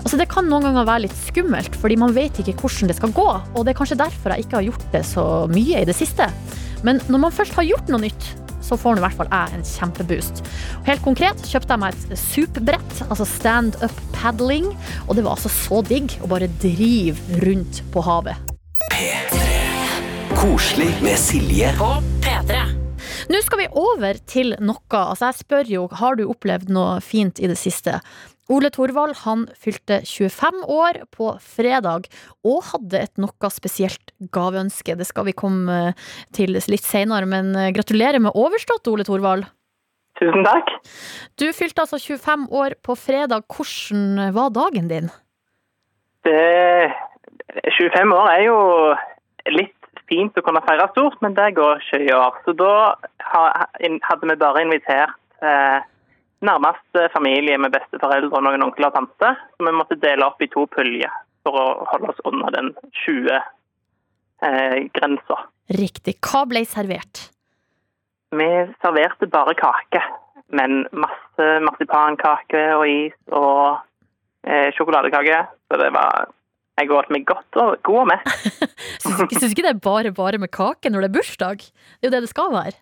[0.00, 3.14] Altså, det kan noen ganger være litt skummelt, fordi man vet ikke hvordan det skal
[3.14, 3.28] gå.
[3.54, 6.26] Og det er kanskje derfor jeg ikke har gjort det så mye i det siste.
[6.86, 8.28] Men når man først har gjort noe nytt,
[8.68, 10.42] så får i hvert fall jeg en kjempeboost.
[10.90, 14.72] Helt konkret kjøpte jeg meg et SUP-brett, altså stand up paddling,
[15.06, 19.67] og det var altså så digg å bare drive rundt på havet.
[20.38, 21.72] Koselig med Silje.
[21.78, 21.88] på
[22.22, 22.58] P3.
[23.26, 24.78] Nå skal vi over til noe.
[24.94, 27.96] Altså jeg spør jo, har du opplevd noe fint i det siste?
[28.46, 32.06] Ole Thorvald han fylte 25 år på fredag
[32.46, 34.94] og hadde et noe spesielt gaveønske.
[34.94, 35.92] Det skal vi komme
[36.30, 39.48] til litt senere, men eh, gratulerer med overstått, Ole Thorvald.
[40.22, 40.70] Tusen takk.
[41.34, 43.42] Du fylte altså 25 år på fredag.
[43.50, 45.10] Hvordan var dagen din?
[46.22, 46.94] Det,
[47.74, 48.60] 25 år er jo
[49.58, 49.77] litt
[50.08, 52.32] fint å kunne feire stort, men det går ikke i år.
[52.44, 52.74] Så da
[53.28, 55.78] hadde vi bare invitert eh,
[56.48, 59.28] nærmest familie med besteforeldre og noen onkler og tante.
[59.56, 61.12] Så vi måtte dele opp i to puljer
[61.46, 62.68] for å holde oss under den
[63.04, 65.36] 20-grensa.
[65.38, 65.44] Eh.
[65.78, 66.14] Riktig.
[66.24, 67.16] Hva ble servert?
[68.30, 68.48] vi
[68.82, 70.02] serverte bare kake,
[70.52, 73.78] men masse marsipankake og is og
[74.44, 75.46] eh, sjokoladekake.
[75.68, 76.28] Så det var
[76.78, 78.28] Jeg går med godt og god med.
[79.02, 81.58] Syns ikke- det er bare bare med kake når det er bursdag?
[81.64, 82.76] Det er jo det det skal være.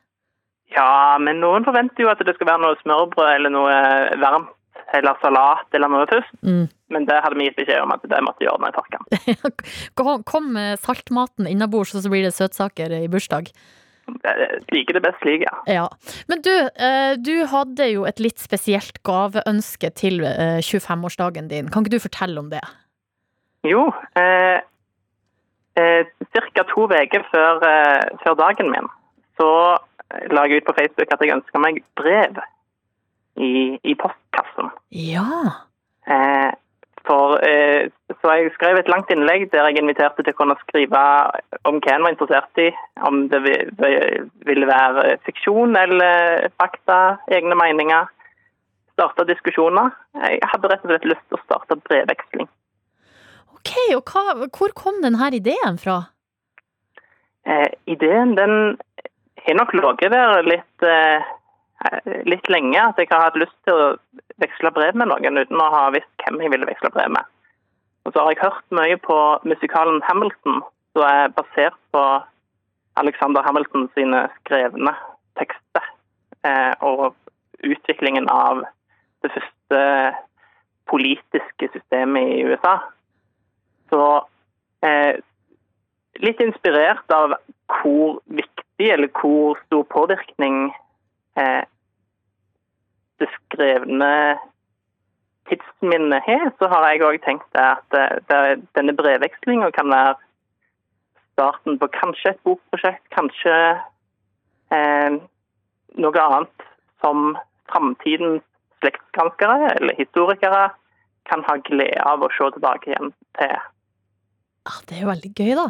[0.75, 3.77] Ja, men noen forventer jo at det skal være noe smørbrød eller noe
[4.21, 4.53] varmt
[4.95, 6.35] eller salat eller noe først.
[6.47, 6.67] Mm.
[6.95, 9.57] Men det hadde vi gitt beskjed om at det måtte gjøre i forkant.
[9.99, 13.49] Kom- Kom med saltmaten innabords, så blir det søtsaker i bursdag.
[14.07, 15.55] Jeg Liker det best slik, ja.
[15.67, 15.87] Ja.
[16.31, 21.71] Men du, eh, du hadde jo et litt spesielt gaveønske til eh, 25-årsdagen din.
[21.75, 22.63] Kan ikke du fortelle om det?
[23.67, 24.61] Jo, eh,
[25.77, 26.63] eh, ca.
[26.63, 28.89] to uker før, eh, før dagen min,
[29.39, 29.79] så
[30.31, 32.39] la jeg ut på Facebook at jeg ønska meg brev
[33.37, 34.71] i, i postkassen.
[34.91, 35.27] Ja.
[36.07, 36.53] Eh,
[37.07, 37.89] for, eh,
[38.21, 41.03] så jeg skrev et langt innlegg der jeg inviterte til å kunne skrive
[41.69, 42.71] om hva en var interessert i.
[43.07, 48.07] Om det vi- vi- ville være fiksjon eller fakta, egne meninger.
[48.93, 49.91] Starte diskusjoner.
[50.15, 52.49] Jeg hadde rett og slett lyst til å starte brevveksling.
[53.67, 56.05] Ok, og hva, hvor kom denne ideen fra?
[57.47, 58.77] Eh, ideen den
[59.43, 61.27] har nok ligget der litt, eh,
[62.27, 62.79] litt lenge.
[62.79, 63.97] At jeg har hatt lyst til å
[64.39, 67.25] veksle brev med noen uten å ha visst hvem jeg ville veksle brev med.
[68.07, 70.63] Og så har jeg hørt mye på musikalen Hamilton,
[70.95, 72.03] som er basert på
[72.97, 74.95] Alexander Hamilton sine skrevne
[75.39, 75.83] tekster.
[76.47, 77.15] Eh, og
[77.67, 78.63] utviklingen av
[79.23, 79.81] det første
[80.87, 82.79] politiske systemet i USA.
[83.91, 84.03] Så
[84.87, 85.23] eh,
[86.23, 87.37] litt inspirert av
[87.79, 90.69] hvor viktig eller hvor stor påvirkning
[91.39, 91.65] eh,
[93.21, 94.13] det skrevne
[95.49, 100.17] tidsminnet har, så har jeg òg tenkt at eh, denne brevvekslinga kan være
[101.37, 103.55] starten på kanskje et bokprosjekt, kanskje
[104.75, 105.19] eh,
[106.01, 106.67] noe annet
[107.05, 107.37] som
[107.71, 108.45] framtidens
[108.81, 110.69] slektsgranskere eller historikere
[111.31, 113.57] kan ha glede av å se tilbake igjen til.
[114.67, 115.69] Ja, det er jo veldig gøy, da.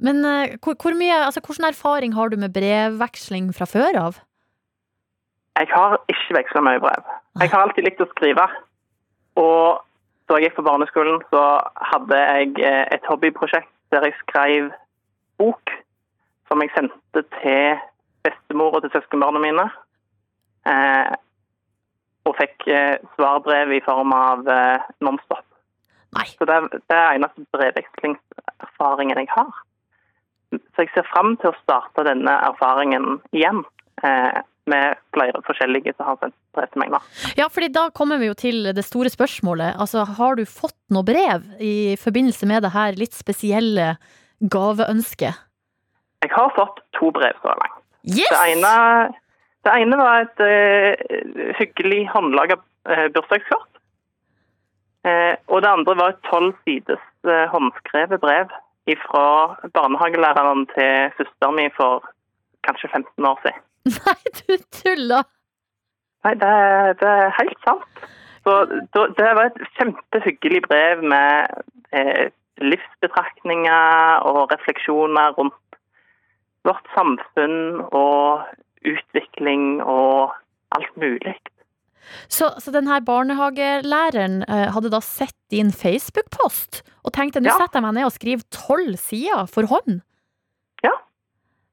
[0.00, 4.20] Men eh, hvor, hvor mye, altså, hvilken erfaring har du med brevveksling fra før av?
[5.60, 7.08] Jeg har ikke veksla mye brev.
[7.42, 8.46] Jeg har alltid likt å skrive.
[9.40, 9.82] Og
[10.30, 11.44] da jeg gikk på barneskolen, så
[11.92, 14.70] hadde jeg eh, et hobbyprosjekt der jeg skrev
[15.42, 15.72] bok
[16.48, 17.80] som jeg sendte til
[18.26, 19.66] bestemor og til søskenbarna mine.
[20.70, 21.12] Eh,
[22.28, 25.46] og fikk eh, svarbrev i form av eh, Nonstop.
[26.16, 26.26] Nei.
[26.36, 29.50] Så det, er- det er eneste brevvekslingserfaringen jeg har.
[30.74, 33.62] Så jeg ser fram til å starte denne erfaringen igjen.
[34.02, 36.98] Eh, med flere forskjellige som har sendt brev til meg nå.
[37.38, 39.78] Ja, fordi da kommer vi jo til det store spørsmålet.
[39.82, 43.94] Altså, har du fått noe brev i forbindelse med det her litt spesielle
[44.52, 45.40] gaveønsket?
[46.22, 47.80] Jeg har fått to brev så langt.
[48.04, 48.30] Yes!
[48.30, 48.74] Det ene,
[49.66, 53.79] det ene var et uh, hyggelig håndlaga uh, bursdagskort.
[55.08, 58.50] Eh, og det andre var et tolv sides eh, håndskrevet brev
[59.06, 59.26] fra
[59.76, 62.02] barnehagelæreren til søsteren min for
[62.66, 63.60] kanskje 15 år siden.
[64.06, 65.22] Nei, du tuller!
[66.24, 68.02] Nei, det, er- det er helt sant.
[68.44, 68.56] Så
[69.20, 72.28] det var et kjempehyggelig brev med eh,
[72.60, 75.78] livsbetraktninger og refleksjoner rundt
[76.66, 78.42] vårt samfunn og
[78.84, 80.34] utvikling og
[80.76, 81.36] alt mulig.
[82.28, 87.58] Så, så den her barnehagelæreren eh, hadde da sett din Facebook-post og tenkte nå Ja.
[87.58, 90.00] setter jeg meg ned og skriver tolv sider for hånd.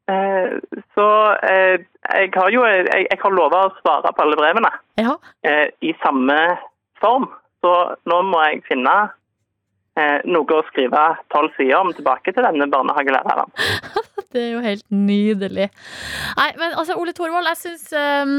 [0.07, 0.53] Eh,
[0.95, 1.05] så
[1.43, 1.81] eh,
[2.15, 5.17] jeg har jo jeg, jeg har lova å svare på alle brevene Ja.
[5.43, 6.37] eh, i samme
[7.01, 7.25] form.
[7.59, 7.73] Så
[8.07, 8.93] nå må jeg finne
[9.99, 11.01] eh, noe å skrive
[11.33, 13.51] tolv sider om tilbake til denne barnehagelæreren.
[14.31, 15.67] Det er jo helt nydelig.
[16.39, 18.33] Nei, men altså, Ole Thorvald, jeg syns um,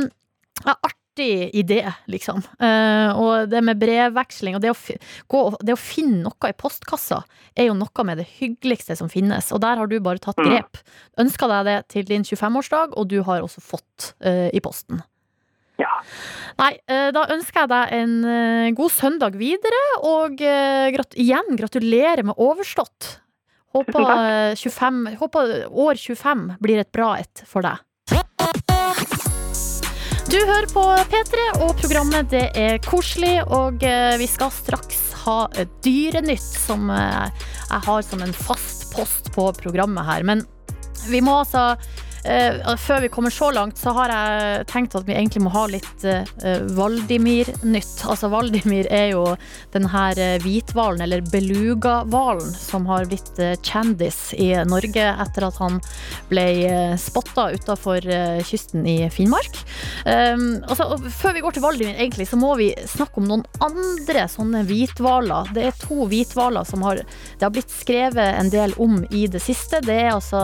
[0.65, 2.43] det er artig idé, liksom.
[2.61, 4.77] Eh, og det med brevveksling og det å,
[5.29, 7.23] gå, det å finne noe i postkassa
[7.59, 9.51] er jo noe med det hyggeligste som finnes.
[9.53, 10.49] Og der har du bare tatt Mm.
[10.51, 10.79] grep.
[11.19, 15.03] Ønska deg det til din 25-årsdag, og du har også fått eh, i posten.
[15.79, 15.91] Ja.
[16.59, 22.35] Nei, eh, da ønsker jeg deg en god søndag videre, og grat igjen gratulerer med
[22.37, 23.19] overstått.
[23.75, 27.79] Håper, Tusen eh, 25, håper år 25 blir et bra et for deg.
[30.29, 35.37] Du hører på P3, og programmet det er koselig, og eh, vi skal straks ha
[35.81, 40.27] Dyrenytt, som eh, jeg har som en fast post på programmet her.
[40.29, 40.45] Men
[41.09, 41.79] vi må altså
[42.29, 45.65] eh, Før vi kommer så langt, så har jeg tenkt at vi egentlig må ha
[45.71, 46.25] litt uh,
[46.77, 48.05] Valdimir-nytt.
[48.09, 49.25] Altså Valdimir er jo
[49.75, 55.59] den her eh, hvithvalen, eller beluga-hvalen, som har blitt eh, kjendis i Norge etter at
[55.63, 55.81] han
[56.31, 58.05] ble uh, spotta utafor
[58.47, 59.61] kysten i Finnmark.
[60.05, 64.27] Um, altså, før vi går til Valdimir, egentlig, så må vi snakke om noen andre
[64.31, 65.53] sånne hvithvaler.
[65.57, 69.43] Det er to hvithvaler som har, det har blitt skrevet en del om i det
[69.45, 69.83] siste.
[69.85, 70.41] Det er altså,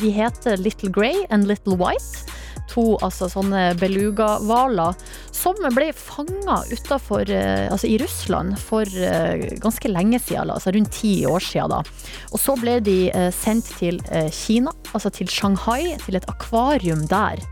[0.00, 2.26] de heter Little Grey and Little White.
[2.70, 4.94] To altså sånne beluga-hvaler
[5.34, 11.26] som ble fanga utafor Altså i Russland for eh, ganske lenge siden, altså rundt ti
[11.26, 11.74] år siden.
[11.74, 11.82] da.
[12.30, 17.08] Og så ble de eh, sendt til eh, Kina, altså til Shanghai, til et akvarium
[17.10, 17.42] der.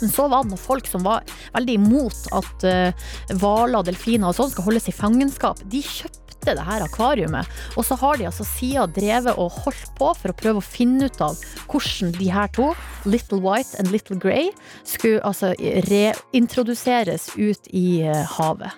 [0.00, 3.08] Men så var det noen folk som var veldig imot at eh,
[3.40, 5.62] hvaler delfiner og sånn skal holdes i fangenskap.
[5.72, 10.12] De kjøpte det her akvariumet, og så har de altså siden drevet og holdt på
[10.18, 11.38] for å prøve å finne ut av
[11.70, 12.68] hvordan de her to,
[13.06, 14.50] Little White and Little Grey,
[14.86, 15.52] skulle altså
[15.88, 18.74] reintroduseres ut i eh, havet.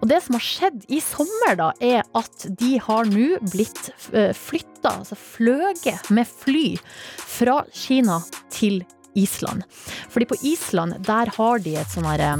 [0.00, 4.32] Og det som har skjedd i sommer, da, er at de har nå blitt uh,
[4.36, 6.66] flytta, altså fløget med fly,
[7.32, 8.20] fra Kina
[8.52, 8.82] til
[9.18, 9.64] Island.
[10.10, 12.36] Fordi på Island, der har de et sånn herre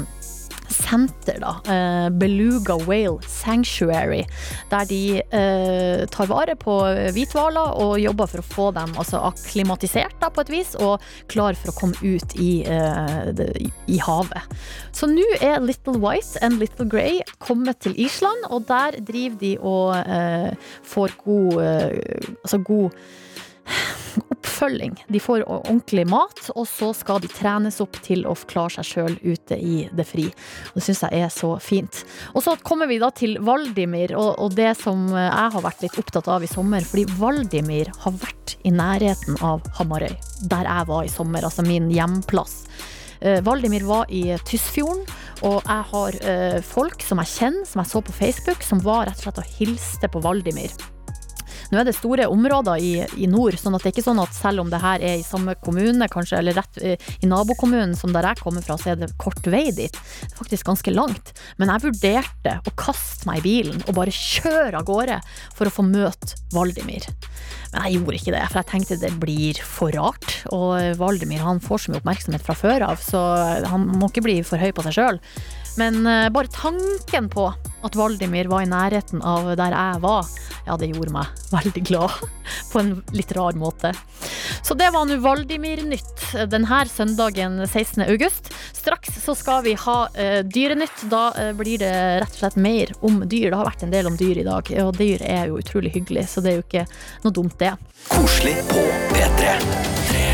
[0.73, 1.53] senter, da.
[1.69, 4.23] eh, Beluga Whale Sanctuary.
[4.71, 6.77] Der de eh, tar vare på
[7.15, 11.57] hvithvaler og jobber for å få dem altså, akklimatisert da, på et vis, og klar
[11.59, 13.31] for å komme ut i, eh,
[13.87, 14.53] i havet.
[14.93, 19.57] Så nå er Little White and Little Grey kommet til Island, og der driver de
[19.61, 23.03] og eh, får god, eh, altså god
[24.43, 25.05] oppfølging.
[25.07, 29.17] De får ordentlig mat, og så skal de trenes opp til å klare seg sjøl
[29.23, 30.27] ute i det fri.
[30.73, 32.03] Det syns jeg er så fint.
[32.33, 35.99] Og så kommer vi da til Valdimir, og, og det som jeg har vært litt
[35.99, 36.85] opptatt av i sommer.
[36.85, 40.13] Fordi Valdimir har vært i nærheten av Hamarøy,
[40.49, 42.63] der jeg var i sommer, altså min hjemplass.
[43.23, 45.05] Eh, Valdimir var i Tysfjorden,
[45.47, 49.07] og jeg har eh, folk som jeg kjenner, som jeg så på Facebook, som var
[49.07, 50.75] rett og slett og hilste på Valdimir.
[51.73, 54.35] Nå er det store områder i, i nord, sånn at det er ikke sånn at
[54.37, 58.13] selv om det her er i samme kommune, kanskje, eller rett eh, i nabokommunen som
[58.13, 59.97] der jeg kommer fra, så er det kort vei dit.
[59.97, 61.33] Det er faktisk ganske langt.
[61.57, 65.17] Men jeg vurderte å kaste meg i bilen og bare kjøre av gårde
[65.57, 67.09] for å få møte Valdimir.
[67.73, 70.29] Men jeg gjorde ikke det, for jeg tenkte det blir for rart.
[70.53, 73.25] Og Valdimir han får så mye oppmerksomhet fra før av, så
[73.65, 75.21] han må ikke bli for høy på seg sjøl.
[75.79, 77.47] Men eh, bare tanken på
[77.83, 80.27] at Valdimir var i nærheten av der jeg var,
[80.67, 82.21] ja, det gjorde meg veldig glad.
[82.71, 83.93] På en litt rar måte.
[84.63, 88.05] Så det var nå Valdimir-nytt denne søndagen 16.
[88.07, 88.53] august.
[88.73, 91.05] Straks så skal vi ha uh, Dyrenytt.
[91.11, 93.49] Da uh, blir det rett og slett mer om dyr.
[93.51, 96.27] Det har vært en del om dyr i dag, og dyr er jo utrolig hyggelig,
[96.33, 96.85] så det er jo ikke
[97.25, 97.75] noe dumt, det.
[98.11, 100.32] Koselig på P3.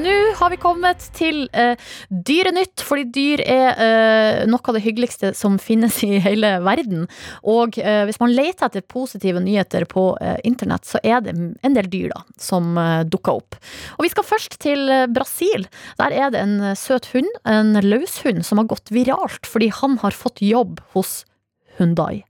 [0.00, 1.74] Nå har vi kommet til uh,
[2.08, 7.04] Dyrenytt, fordi dyr er uh, noe av det hyggeligste som finnes i hele verden.
[7.44, 10.06] Og uh, hvis man leter etter positive nyheter på
[10.46, 12.78] internett, så er det en del dyr da, som
[13.10, 13.58] dukker opp.
[13.98, 15.66] Og vi skal først til Brasil.
[16.00, 20.16] Der er det en søt hund, en løshund, som har gått viralt fordi han har
[20.16, 21.20] fått jobb hos
[21.80, 22.22] Hyundai.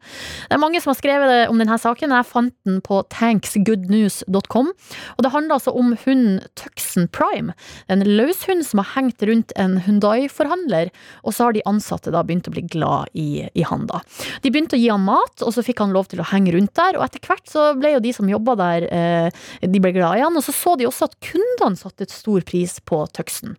[0.48, 2.14] Det er mange som har skrevet om denne saken.
[2.14, 4.70] Jeg fant den på tanksgoodnews.com.
[5.16, 7.54] Og det handler altså om hunden Tuxen Prime.
[7.90, 10.92] En løshund som har hengt rundt en Hyundai-forhandler,
[11.24, 14.02] og så har de ansatte da begynt å bli glad i, i han da.
[14.44, 16.74] De begynte å gi han mat, og så fikk han lov til å henge rundt
[16.78, 20.20] der, og etter hvert så ble jo de som jobba der, eh, de ble glad
[20.20, 23.56] i han, og så så de også at kundene satte et stor pris på Tuxen.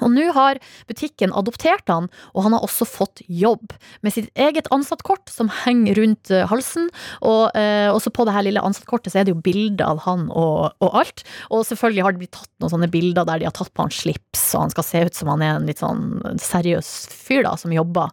[0.00, 3.74] Og nå har butikken adoptert han, og han har også fått jobb
[4.04, 6.88] med sitt eget ansattkort som henger rundt eh, halsen.
[7.28, 10.28] Og eh, også på det her lille ansattkortet så er det jo bilder av han
[10.30, 11.26] og, og alt.
[11.50, 13.92] Og selvfølgelig har det blitt tatt noen sånne bilder der de har tatt på han
[13.92, 16.08] slips, og han skal se ut som han er en litt sånn
[16.40, 18.12] seriøs fyr da, som jobber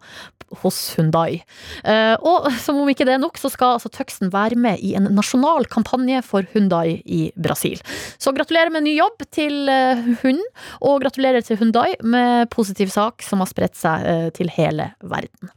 [0.63, 1.41] hos Hundai.
[1.83, 4.95] Eh, og som om ikke det er nok, så skal altså Tuxen være med i
[4.97, 7.81] en nasjonal kampanje for Hundai i Brasil.
[8.17, 10.45] Så gratulerer med ny jobb til eh, hunden,
[10.81, 11.68] og gratulerer til Hundai
[12.03, 15.51] med positiv sak som har spredt seg eh, til hele verden.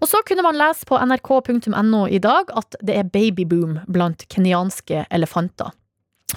[0.00, 5.06] Og så kunne man lese på nrk.no i dag at det er babyboom blant kenyanske
[5.10, 5.72] elefanter.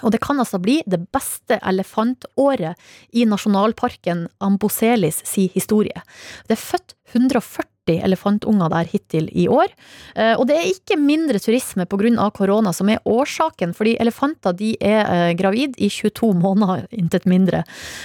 [0.01, 2.79] Og det kan altså bli det beste elefantåret
[3.13, 6.01] i nasjonalparken Amboselis si historie.
[6.47, 9.67] Det er født 140 elefantunger der hittil i år.
[10.15, 12.31] Eh, Og det er ikke mindre turisme pga.
[12.31, 17.63] korona som er årsaken, fordi elefanter de er eh, gravid i 22 måneder, intet mindre.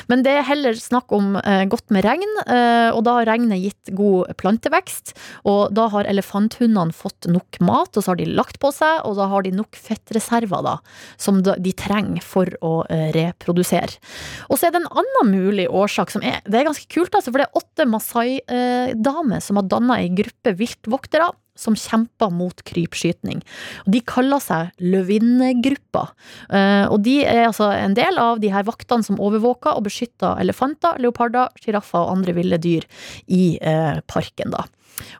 [0.08, 3.90] Men det er heller snakk om eh, godt med regn, og da har regnet gitt
[3.94, 5.14] god plantevekst.
[5.44, 9.16] Og da har elefanthundene fått nok mat, og så har de lagt på seg, og
[9.18, 10.76] da har de nok fettreserver da,
[11.20, 13.98] som de trenger for å reprodusere.
[14.48, 17.30] Og så er det en annen mulig årsak som er Det er ganske kult, altså,
[17.30, 23.40] for det er åtte Masai-damer som har danna ei gruppe viltvoktere som kjemper mot krypskyting.
[23.82, 26.04] Og De kaller seg løvinnegruppa.
[26.54, 30.38] Eh, Og de er altså en del av de her vaktene som overvåker og beskytter
[30.38, 32.86] elefanter, leoparder, sjiraffer og andre ville dyr
[33.26, 34.54] i eh, parken.
[34.54, 34.64] da.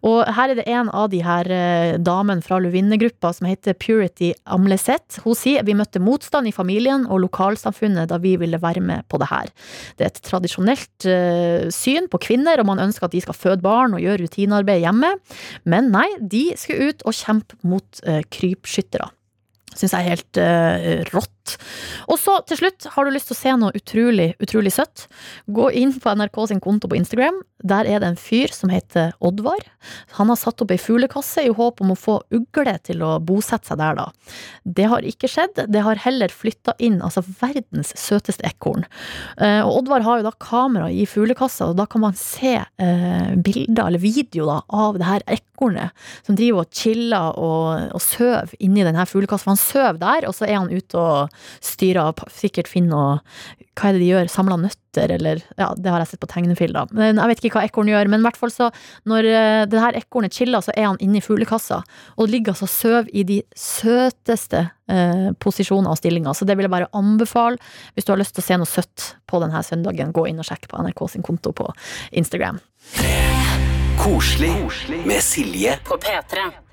[0.06, 4.32] Og her er det en av de her eh, damene fra Luvinne-gruppa som heter Purity
[4.46, 5.20] Amleset.
[5.24, 9.20] Hun sier vi møtte motstand i familien og lokalsamfunnet da vi ville være med på
[9.22, 9.52] det her.
[9.98, 13.62] Det er et tradisjonelt eh, syn på kvinner, og man ønsker at de skal føde
[13.64, 15.14] barn og gjøre rutinearbeid hjemme.
[15.68, 19.08] Men nei, de skulle ut og kjempe mot uh, krypskyttere.
[19.78, 21.34] Syns jeg er helt eh, rått.
[22.08, 25.06] Og så til slutt, har du lyst til å se noe utrolig, utrolig søtt,
[25.46, 27.40] gå inn på NRK sin konto på Instagram.
[27.66, 29.64] Der er det en fyr som heter Oddvar.
[30.18, 33.72] Han har satt opp ei fuglekasse i håp om å få ugle til å bosette
[33.72, 34.06] seg der, da.
[34.62, 35.64] Det har ikke skjedd.
[35.66, 38.86] Det har heller flytta inn altså verdens søteste ekorn.
[39.42, 43.34] Eh, og Oddvar har jo da kamera i fuglekassa, og da kan man se eh,
[43.34, 48.54] bilder eller video da, av det her ekornet som driver og chiller og, og søver
[48.62, 49.50] inni den her fuglekassa.
[49.50, 53.16] Han søver der, og så er han ute og styrer og sikkert finner noe
[53.78, 54.30] Hva er det de gjør?
[54.32, 56.86] Samler nøtter, eller Ja, det har jeg sett på tegnefilm, da.
[56.94, 58.70] Men jeg vet ikke hva ekorn gjør, men i hvert fall så
[59.08, 61.82] Når eh, det her ekornet chiller, så er han inne i fuglekassa,
[62.18, 66.36] og ligger altså og sover i de søteste eh, posisjoner og stillinger.
[66.36, 67.56] Så det vil jeg bare anbefale
[67.94, 70.12] hvis du har lyst til å se noe søtt på denne søndagen.
[70.12, 71.70] Gå inn og sjekk på NRK sin konto på
[72.12, 72.60] Instagram.
[73.98, 74.54] Koselig
[75.08, 75.78] med Silje.
[75.84, 76.67] På P3.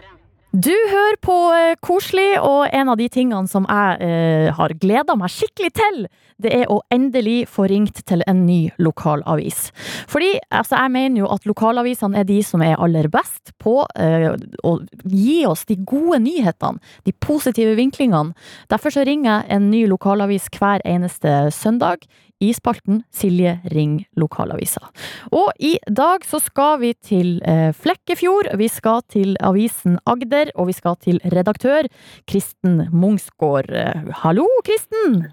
[0.55, 5.17] Du hører på eh, Koselig, og en av de tingene som jeg eh, har gleda
[5.19, 5.97] meg skikkelig til,
[6.39, 9.73] det er å endelig få ringt til en ny lokalavis.
[10.07, 14.29] Fordi altså, jeg mener jo at lokalavisene er de som er aller best på eh,
[14.63, 18.31] å gi oss de gode nyhetene, de positive vinklingene.
[18.71, 22.07] Derfor så ringer jeg en ny lokalavis hver eneste søndag
[22.45, 24.83] i spalten Silje ring lokalavisa.
[25.31, 30.69] Og i dag så skal vi til eh, Flekkefjord, vi skal til avisen Agder, og
[30.71, 31.89] vi skal til redaktør
[32.29, 33.71] Kristen Mungsgaard.
[33.71, 35.25] Eh, Hallo, Kristen!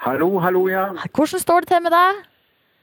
[0.00, 0.86] Hallo, hallo, ja.
[1.12, 2.20] Hvordan står det til med deg?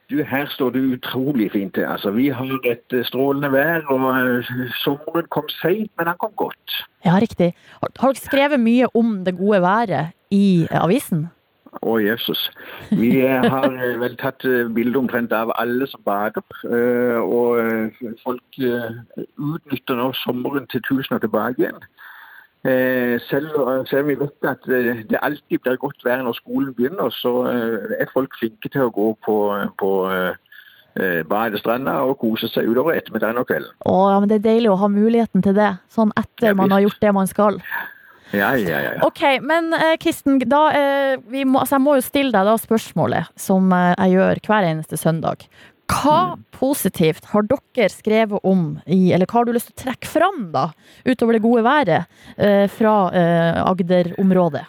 [0.08, 1.84] Du, her står det utrolig fint til.
[1.84, 6.32] Altså, vi har et eh, strålende vær, og eh, sommeren kom seint, men den kom
[6.40, 6.78] godt.
[7.04, 7.50] Ja, riktig.
[7.82, 11.28] Har, dere skrevet mye om det gode været i avisen?
[11.82, 12.40] Å, Jesus.
[12.90, 16.44] Vi eh, har eh, vel tatt eh, bilde omtrent av alle som bader.
[17.22, 21.88] Og folk utnytter nå sommeren til tusener tilbake igjen.
[23.24, 23.54] Selv,
[23.88, 28.10] selv om vi vet at det alltid blir godt vær når skolen begynner, så er
[28.12, 29.36] folk flinke til å gå på,
[29.80, 29.92] på
[31.30, 33.72] badestranda og kose seg utover ettermiddagen og kvelden.
[33.88, 36.74] Å, ja, men det er deilig å ha muligheten til det, sånn etter Ja, man
[36.76, 37.62] har gjort det man skal.
[38.36, 38.92] Ja, ja, ja.
[39.06, 42.58] Ok, men eh, Kristen, da, eh, vi må, altså, jeg må jo stille deg da
[42.60, 45.48] spørsmålet som eh, jeg gjør hver eneste søndag.
[45.88, 50.10] Hva positivt har dere skrevet om, i, eller hva har du lyst til å trekke
[50.12, 50.66] fram da,
[51.08, 52.18] utover det gode været,
[52.76, 52.96] fra
[53.64, 54.66] Agder-området?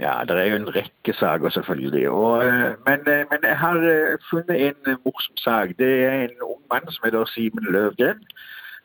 [0.00, 2.06] Ja, det er jo en rekke saker, selvfølgelig.
[2.08, 2.40] Og,
[2.88, 3.84] men, men jeg har
[4.30, 5.76] funnet en morsom sak.
[5.76, 8.24] Det er en ung mann som heter Simen Løvgren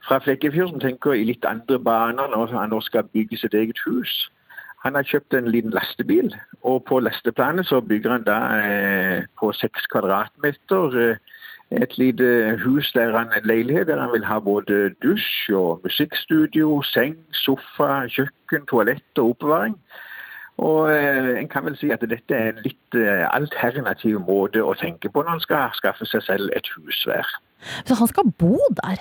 [0.08, 3.82] fra Flekkefjord, som tenker i litt andre baner når han nå skal bygge sitt eget
[3.86, 4.30] hus.
[4.82, 6.32] Han har kjøpt en liten lastebil,
[6.66, 11.36] og på lasteplanet så bygger han da eh, på seks kvadratmeter eh,
[11.72, 16.82] et lite hus der han, en leilighet der han vil ha både dusj og musikkstudio,
[16.82, 19.78] seng, sofa, kjøkken, toalett og oppbevaring.
[20.58, 24.76] Og eh, en kan vel si at dette er en litt eh, alternativ måte å
[24.78, 27.38] tenke på når han skal skaffe seg selv et hus hver.
[27.86, 29.00] Så han skal bo der?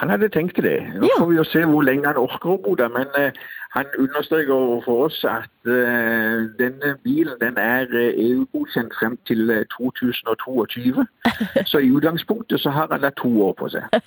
[0.00, 0.78] Han hadde tenkt det.
[0.98, 2.90] Nå får vi jo se hvor lenge han orker å bo der.
[2.92, 3.32] Men eh,
[3.70, 9.62] han understreker for oss at eh, denne bilen den er eh, EU-godkjent frem til eh,
[9.76, 11.04] 2022.
[11.70, 13.86] Så i utgangspunktet så har han da to år på seg.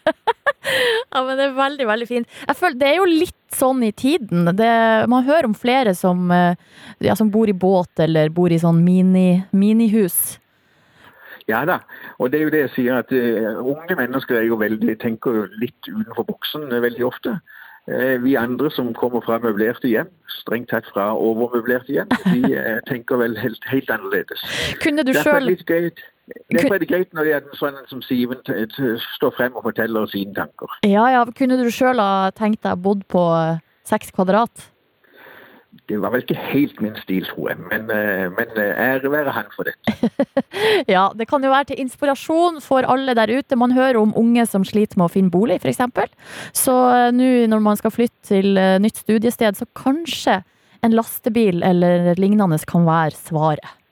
[1.13, 2.37] Ja, men det er veldig, veldig fint.
[2.47, 4.47] Jeg føler, det er jo litt sånn i tiden.
[4.57, 4.69] Det,
[5.11, 9.43] man hører om flere som, ja, som bor i båt eller bor i sånn mini,
[9.51, 10.39] minihus.
[11.49, 11.81] Ja da,
[12.19, 15.35] og det er jo det jeg sier at uh, unge mennesker er jo veldig, tenker
[15.39, 17.35] jo litt utenfor boksen uh, veldig ofte.
[17.89, 22.55] Uh, vi andre som kommer fra møblerte hjem, strengt tatt fra overmøblerte hjem, vi
[22.87, 24.45] tenker vel helt, helt annerledes.
[24.83, 25.51] Kunne du sjøl
[26.53, 28.39] derfor er det greit når det er en sånn som Siven
[29.17, 30.71] står frem og forteller sine tanker.
[30.87, 33.25] ja, ja, kunne du selv ha tenkt deg bodd på
[33.83, 34.71] seks kvadrat?
[35.89, 39.33] Det var vel ikke helt min stil, tror jeg, men, eh, men eh, ære være
[39.35, 39.75] han for det.
[40.93, 43.57] Ja, det kan jo være til inspirasjon for alle der ute.
[43.59, 45.81] Man hører om unge som sliter med å finne bolig, f.eks.
[46.55, 50.39] Så eh, nå når man skal flytte til nytt studiested, så kanskje
[50.83, 53.82] en lastebil eller lignende kan være svaret.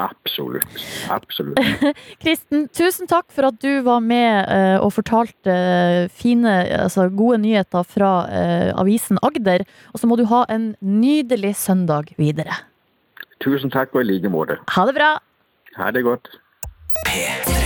[0.00, 0.84] Absolutt.
[1.12, 1.58] Absolutt.
[2.22, 7.42] Kristen, tusen takk for at du var med eh, og fortalte eh, fine, altså gode
[7.44, 9.66] nyheter fra eh, avisen Agder.
[9.92, 12.62] Og så må du ha en nydelig søndag videre.
[13.44, 14.60] Tusen takk og i like måte.
[14.76, 15.12] Ha det bra!
[15.76, 16.32] Ha det godt.
[17.06, 17.60] P3.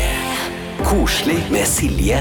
[0.85, 2.20] Koselig med Silje.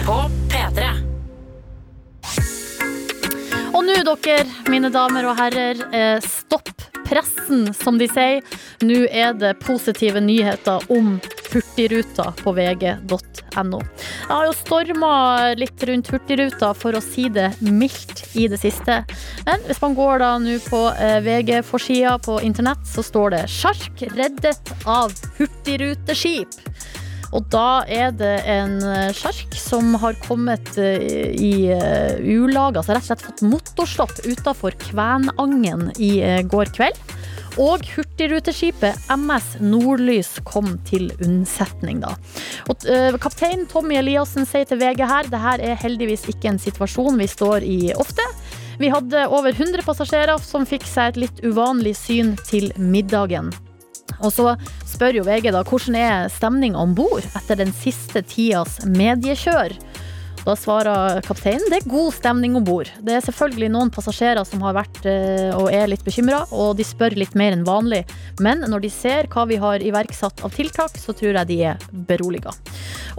[3.84, 6.70] Nå, dere, mine damer og herrer, eh, stopp
[7.04, 8.40] pressen, som de sier.
[8.80, 11.18] Nå er det positive nyheter om
[11.52, 13.82] Hurtigruta på vg.no.
[13.84, 15.12] Jeg har jo storma
[15.60, 19.02] litt rundt Hurtigruta, for å si det mildt, i det siste.
[19.46, 24.08] Men hvis man går da nå på eh, VG-forsida på internett, så står det 'Sjark
[24.16, 27.03] reddet av hurtigruteskip'.
[27.34, 32.94] Og da er det en eh, sjark som har kommet eh, i eh, ulag, altså
[32.94, 36.14] rett og slett fått motorstopp utafor Kvænangen i
[36.50, 37.00] går kveld.
[37.62, 42.16] Og hurtigruteskipet MS Nordlys kom til unnsetning, da.
[42.70, 46.62] Og, eh, kaptein Tommy Eliassen sier til VG her det her er heldigvis ikke en
[46.62, 48.26] situasjon vi står i ofte.
[48.80, 53.54] Vi hadde over 100 passasjerer som fikk seg et litt uvanlig syn til middagen.
[54.24, 54.54] Og så
[54.88, 59.76] spør jo VG da hvordan er stemninga om bord etter den siste tidas mediekjør.
[60.44, 62.90] Da svarer kapteinen det er god stemning om bord.
[63.00, 66.84] Det er selvfølgelig noen passasjerer som har vært eh, og er litt bekymra, og de
[66.88, 68.04] spør litt mer enn vanlig.
[68.44, 71.88] Men når de ser hva vi har iverksatt av tiltak, så tror jeg de er
[72.12, 72.52] beroliga.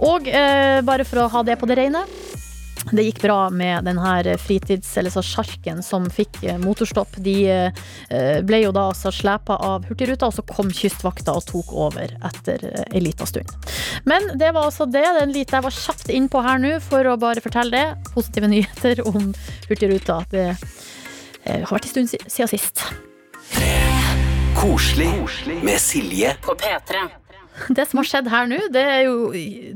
[0.05, 2.05] Og eh, bare for å ha det på det rene.
[2.91, 4.97] Det gikk bra med denne fritids...
[4.97, 7.17] Eller så sjarken som fikk eh, motorstopp.
[7.23, 11.73] De eh, ble jo da altså slepa av Hurtigruta, og så kom Kystvakta og tok
[11.73, 13.51] over etter ei en liten stund.
[14.05, 15.05] Men det var altså det.
[15.05, 18.11] Er lite jeg var kjapt innpå her nå for å bare fortelle det.
[18.13, 19.33] Positive nyheter om
[19.69, 20.21] Hurtigruta.
[20.31, 22.85] Det eh, har vært en stund siden sist.
[24.55, 25.11] Koselig
[25.65, 26.37] med Silje.
[26.45, 27.24] På P3.
[27.75, 29.15] Det som har skjedd her nå, det jo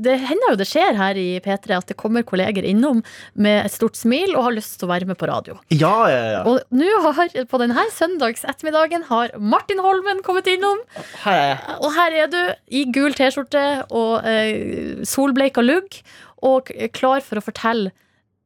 [0.02, 3.02] Det hender jo det skjer her i P3 at det kommer kolleger innom
[3.34, 5.56] med et stort smil og har lyst til å være med på radio.
[5.72, 6.42] Ja, ja, ja.
[6.48, 10.82] Og nå har, på denne søndags ettermiddagen har Martin Holmen kommet innom.
[11.24, 11.56] Jeg.
[11.80, 16.00] Og her er du i gul T-skjorte og eh, solbleika lugg
[16.46, 17.92] og klar for å fortelle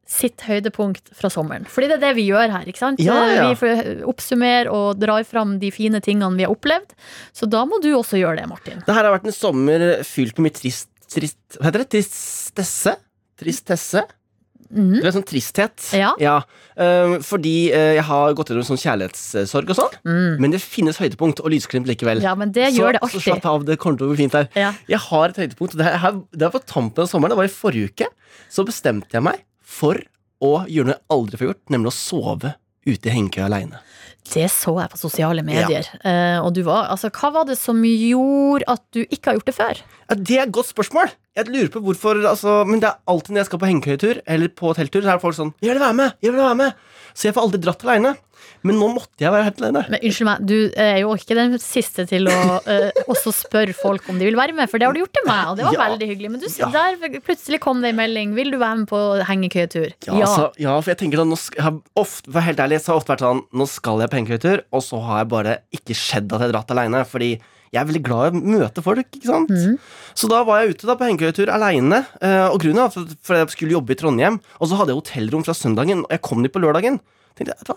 [0.08, 1.64] sitt høydepunkt fra sommeren.
[1.70, 2.66] Fordi det er det vi gjør her.
[2.68, 3.00] ikke sant?
[3.02, 3.46] Ja, ja.
[3.56, 6.92] Vi oppsummerer og drar fram de fine tingene vi har opplevd.
[7.32, 8.82] Så da må du også gjøre det, Martin.
[8.84, 11.90] Det her har vært en sommer fylt med mye trist, trist Hva heter det?
[11.96, 12.98] Tristesse?
[13.40, 14.04] Tristesse?
[14.74, 14.98] Mm.
[14.98, 15.86] Det er sånn tristhet.
[15.94, 16.36] Ja.
[16.74, 19.96] eh, fordi uh, jeg har gått gjennom sånn kjærlighetssorg og sånn.
[20.42, 22.20] Men det finnes høydepunkt og lysglimt likevel.
[22.20, 22.26] Mm.
[22.26, 24.36] Ja, men det så, gjør det så slapp av, det kommer til å bli fint
[24.36, 24.50] her.
[24.58, 24.74] Ja.
[24.90, 25.78] Jeg har et høydepunkt.
[25.78, 28.10] Det, her, det var på tampen av sommeren, det var i forrige uke.
[28.52, 29.44] Så bestemte jeg meg
[29.74, 30.00] for
[30.44, 32.54] å gjøre noe jeg aldri får gjort, nemlig å sove
[32.84, 33.80] ute i hengekøya aleine.
[34.24, 35.84] Det så jeg på sosiale medier.
[36.00, 39.50] Eh, og du var, altså, hva var det som gjorde at du ikke har gjort
[39.50, 39.82] det før?
[40.08, 41.12] Ja, det er et godt spørsmål.
[41.36, 44.52] Jeg lurer på hvorfor altså, Men det er alltid når jeg skal på hengekøyetur eller
[44.54, 46.12] på telttur, så er folk sånn 'Jeg vil være med!
[46.22, 46.72] Jeg vil være med!'
[47.14, 48.16] Så jeg får aldri dratt aleine.
[48.64, 49.82] Men nå måtte jeg være helt alene.
[49.92, 54.06] Men unnskyld meg, du er jo ikke den siste til å uh, også spørre folk
[54.08, 55.76] om de vil være med, for det har du gjort til meg, og det var
[55.76, 55.82] Ja.
[55.90, 56.30] veldig hyggelig.
[56.32, 56.70] Men du, Ja.
[56.72, 58.34] der plutselig kom det en melding.
[58.34, 59.92] Vil du være med på hengekøyetur?
[60.08, 62.80] Ja, altså, ja, for jeg tenker da, nå sk- jeg har ofte, for helt ærlig,
[62.80, 65.28] så har jeg ofte vært sånn Nå skal jeg på hengekøyetur, og så har jeg
[65.28, 67.30] bare ikke skjedd at jeg har dratt alene, Fordi
[67.74, 69.06] jeg er veldig glad i å møte folk.
[69.12, 69.50] ikke sant?
[69.50, 69.78] Mm.
[70.14, 72.06] Så da var jeg ute da på hengekøyetur aleine.
[72.52, 75.52] Og grunnen var at jeg skulle jobbe i Trondheim, og så hadde jeg hotellrom fra
[75.58, 77.00] søndagen, og jeg kom dit på lørdagen.
[77.36, 77.76] Tenkte jeg?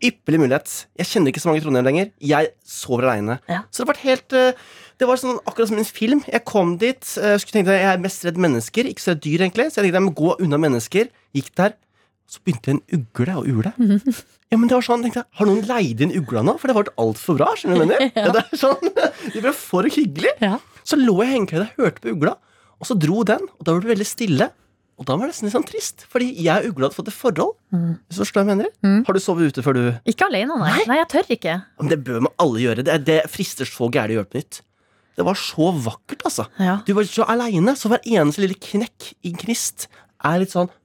[0.00, 0.70] Ypperlig mulighet.
[1.00, 2.10] Jeg kjenner ikke så mange i Trondheim lenger.
[2.24, 3.36] Jeg sover aleine.
[3.50, 3.62] Ja.
[3.68, 4.62] Så det har vært helt eh,
[5.00, 6.22] Det var sånn, akkurat som en film.
[6.28, 9.22] Jeg kom dit, Jeg skulle tenkte jeg jeg er mest redd mennesker, ikke så redd
[9.24, 9.68] dyr, egentlig.
[9.70, 11.08] Så jeg tenkte jeg må gå unna mennesker.
[11.36, 11.76] Gikk der.
[12.30, 13.72] Så begynte en ugle å ule.
[14.50, 16.56] Ja, men det var sånn, tenkte jeg, Har noen leid inn ugla nå?
[16.60, 17.48] For det har vært altfor bra.
[17.58, 18.12] skjønner du jeg mener?
[18.22, 18.32] ja.
[18.36, 18.94] det er sånn,
[19.34, 20.32] Det ble for hyggelig.
[20.42, 20.56] Ja.
[20.86, 22.36] Så lå jeg i hengekøya og hørte på ugla,
[22.80, 23.44] og så dro den.
[23.58, 24.50] Og da ble det veldig stille.
[25.00, 27.16] Og da var det nesten litt sånn trist, fordi jeg og ugla hadde fått et
[27.16, 27.54] forhold.
[27.72, 28.66] Hvis du forstår jeg mener?
[28.84, 28.98] Mm.
[29.06, 30.74] Har du sovet ute før du Ikke alene, nei.
[30.74, 30.82] Nei.
[30.90, 31.54] Nei, jeg tør ikke.
[31.80, 32.84] Men Det bør man alle gjøre.
[32.84, 34.60] Det, det frister så gærent å gjøre på nytt.
[35.16, 36.46] Det var så vakkert, altså.
[36.60, 36.78] Ja.
[36.84, 39.88] Du var så aleine, så hver eneste lille knekk i gnist
[40.24, 40.79] er litt sånn «Hå,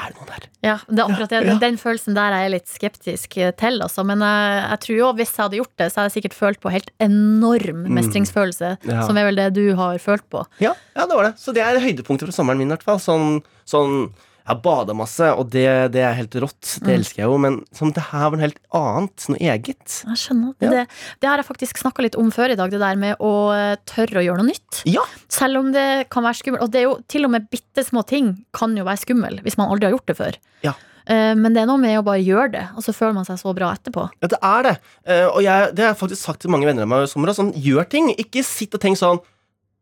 [0.00, 0.46] Er det noen der?
[0.64, 1.40] Ja, det er akkurat det.
[1.44, 1.56] Ja.
[1.60, 4.04] Den følelsen der er jeg litt skeptisk til, altså.
[4.06, 6.62] Men jeg, jeg tror jo hvis jeg hadde gjort det, så hadde jeg sikkert følt
[6.62, 8.74] på helt enorm mestringsfølelse.
[8.80, 8.90] Mm.
[8.94, 9.04] Ja.
[9.08, 10.44] Som er vel det du har følt på.
[10.62, 11.34] Ja, ja, det var det.
[11.42, 13.00] Så det er høydepunktet fra sommeren min, i hvert fall.
[13.02, 14.08] Sånn, sånn
[14.50, 16.74] Jeg bada masse, og det, det er helt rått.
[16.82, 16.94] Det Mm.
[16.98, 17.38] elsker jeg jo.
[17.38, 19.26] Men som det her var noe helt annet.
[19.30, 19.96] Noe eget.
[20.10, 20.52] Jeg skjønner.
[20.60, 20.70] Ja.
[20.74, 20.82] Det,
[21.22, 23.76] det har jeg faktisk snakka litt om før i dag, det der med å eh,
[23.86, 24.82] tørre å gjøre noe nytt.
[24.90, 25.06] Ja.
[25.30, 26.62] Selv om det kan være skummelt.
[26.66, 29.56] Og det er jo til og med bitte små ting kan jo være skummel hvis
[29.60, 30.38] man aldri har gjort det før.
[30.66, 30.74] Ja.
[31.06, 33.38] Eh, Men det er noe med å bare gjøre det, og så føler man seg
[33.40, 34.08] så bra etterpå.
[34.20, 34.74] Ja, det er det.
[35.06, 37.32] Eh, og jeg, det har jeg faktisk sagt til mange venner av meg i sommer.
[37.34, 38.10] Sånn, gjør ting.
[38.18, 39.20] Ikke sitt og tenk sånn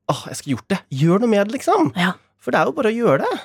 [0.09, 0.79] Åh, jeg skulle gjort det.
[1.03, 1.91] Gjør noe med det, liksom.
[1.99, 2.15] Ja.
[2.39, 3.39] For det er jo bare å gjøre det.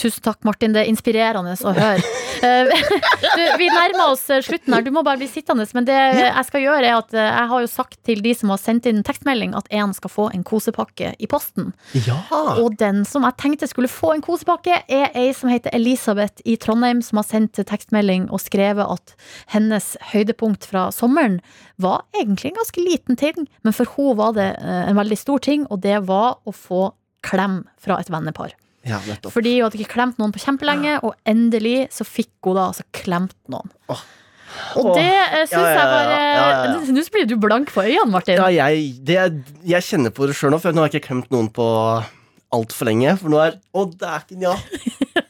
[0.00, 0.74] Tusen takk, Martin.
[0.74, 2.04] Det er inspirerende å høre.
[2.36, 4.82] Eh, du, vi nærmer oss eh, slutten her.
[4.84, 5.64] Du må bare bli sittende.
[5.72, 8.50] Men det jeg skal gjøre, er at eh, jeg har jo sagt til de som
[8.52, 11.70] har sendt inn tekstmelding, at en skal få en kosepakke i posten.
[12.04, 12.18] Ja.
[12.60, 16.58] Og den som jeg tenkte skulle få en kosepakke, er ei som heter Elisabeth i
[16.60, 19.16] Trondheim, som har sendt tekstmelding og skrevet at
[19.56, 21.40] hennes høydepunkt fra sommeren
[21.80, 25.64] var egentlig en ganske liten ting, men for henne var det en veldig stor ting,
[25.72, 26.90] og det var å få
[27.26, 28.54] klem fra et vennepar.
[28.86, 29.34] ja, nettopp.
[29.34, 32.86] Fordi hun hadde ikke klemt noen på kjempelenge, og endelig så fikk hun da altså
[32.94, 33.72] klemt noen.
[33.90, 34.04] Oh.
[34.80, 36.92] Og det uh, syns Ja, ja, jeg ja, bare ja, ja, ja.
[36.94, 38.38] Nå blir du blank på øynene, Martin.
[38.38, 39.18] Ja, jeg, det,
[39.66, 41.66] jeg kjenner på det sjøl nå, for nå har jeg ikke klemt noen på
[42.56, 43.16] altfor lenge.
[43.20, 44.54] For nå er Å, dæken, ja.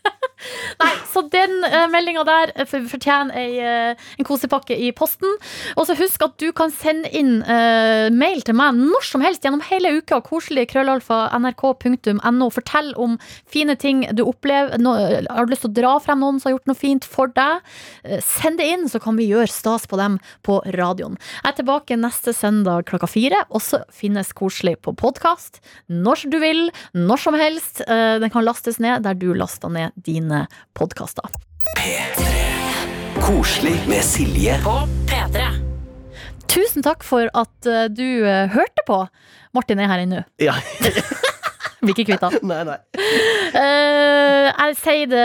[0.82, 5.30] Nei, så den uh, meldinga der eh, fortjener ei, eh, en kosepakke i posten.
[5.76, 9.46] Og så husk at du kan sende inn eh, mail til meg når som helst
[9.46, 10.20] gjennom hele uka.
[10.26, 12.50] Koselig krøllalfa nrk.no.
[12.52, 13.16] Fortell om
[13.48, 14.76] fine ting du opplever.
[14.76, 17.32] Eh, har du lyst til å dra frem noen som har gjort noe fint for
[17.36, 17.64] deg?
[18.04, 21.16] Eh, send det inn, så kan vi gjøre stas på dem på radioen.
[21.40, 23.44] Jeg er tilbake neste søndag klokka fire.
[23.56, 27.80] Også finnes koselig på podkast når du vil, når som helst.
[27.86, 30.44] Eh, den kan lastes ned der du lasta ned dine
[30.76, 31.05] podkaster.
[33.22, 34.58] Koselig med Silje.
[34.64, 34.78] På
[35.10, 35.46] P3.
[36.48, 39.02] Tusen takk for at eh, du eh, hørte på.
[39.56, 40.24] Martin er her inne.
[40.42, 40.54] ja.
[41.82, 42.36] Blir ikke kvitt han.
[42.50, 42.76] Nei, nei.
[43.56, 45.24] Uh, jeg sier det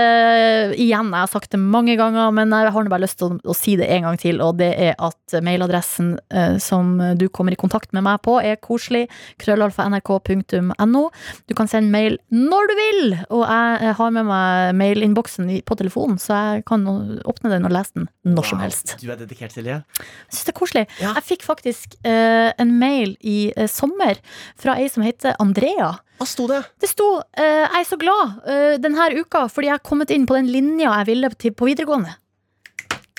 [0.79, 3.55] igjen, jeg har sagt det mange ganger, men jeg har bare lyst til å, å
[3.55, 7.59] si det en gang til, og det er at mailadressen uh, som du kommer i
[7.59, 9.05] kontakt med meg på, er koselig.
[9.41, 11.03] krøllalfa.nrk.no.
[11.47, 16.19] Du kan sende mail når du vil, og jeg har med meg mailinnboksen på telefonen,
[16.21, 18.95] så jeg kan åpne den og lese den når som helst.
[19.01, 19.81] Du er dedikert, Silje.
[19.81, 20.85] Jeg synes det er koselig.
[20.99, 21.15] Ja.
[21.17, 23.39] Jeg fikk faktisk uh, en mail i
[23.71, 24.19] sommer
[24.59, 25.95] fra ei som heter Andrea.
[26.21, 26.61] Hva sto det?
[26.77, 30.27] Det sto uh, 'Jeg er så glad uh, denne uka fordi jeg har kommet inn
[30.29, 32.17] på den linja jeg ville til på videregående'.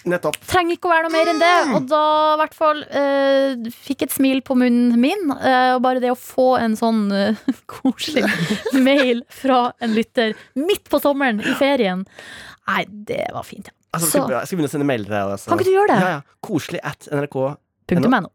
[0.09, 0.39] Nettopp.
[0.51, 1.51] Trenger ikke å være noe mer enn det.
[1.77, 2.03] Og da
[2.35, 5.31] i hvert fall eh, fikk et smil på munnen min.
[5.37, 7.39] eh, og bare det å få en sånn eh,
[7.71, 8.25] koselig
[8.75, 12.03] mail fra en lytter midt på sommeren i ferien.
[12.71, 13.71] Nei, det var fint.
[13.71, 13.77] Ja.
[13.93, 15.35] Altså, Så- skal, jeg skal begynne å sende mail til deg.
[15.37, 15.53] Altså.
[15.53, 16.01] Kan ikke du gjøre det?
[16.03, 16.39] Ja, ja.
[16.43, 17.39] Koselig at nrk.
[17.93, 18.33] Punktum NO.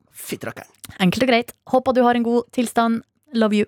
[1.04, 1.52] Enkelt og greit.
[1.74, 3.04] Håper du har en god tilstand.
[3.34, 3.68] Love you.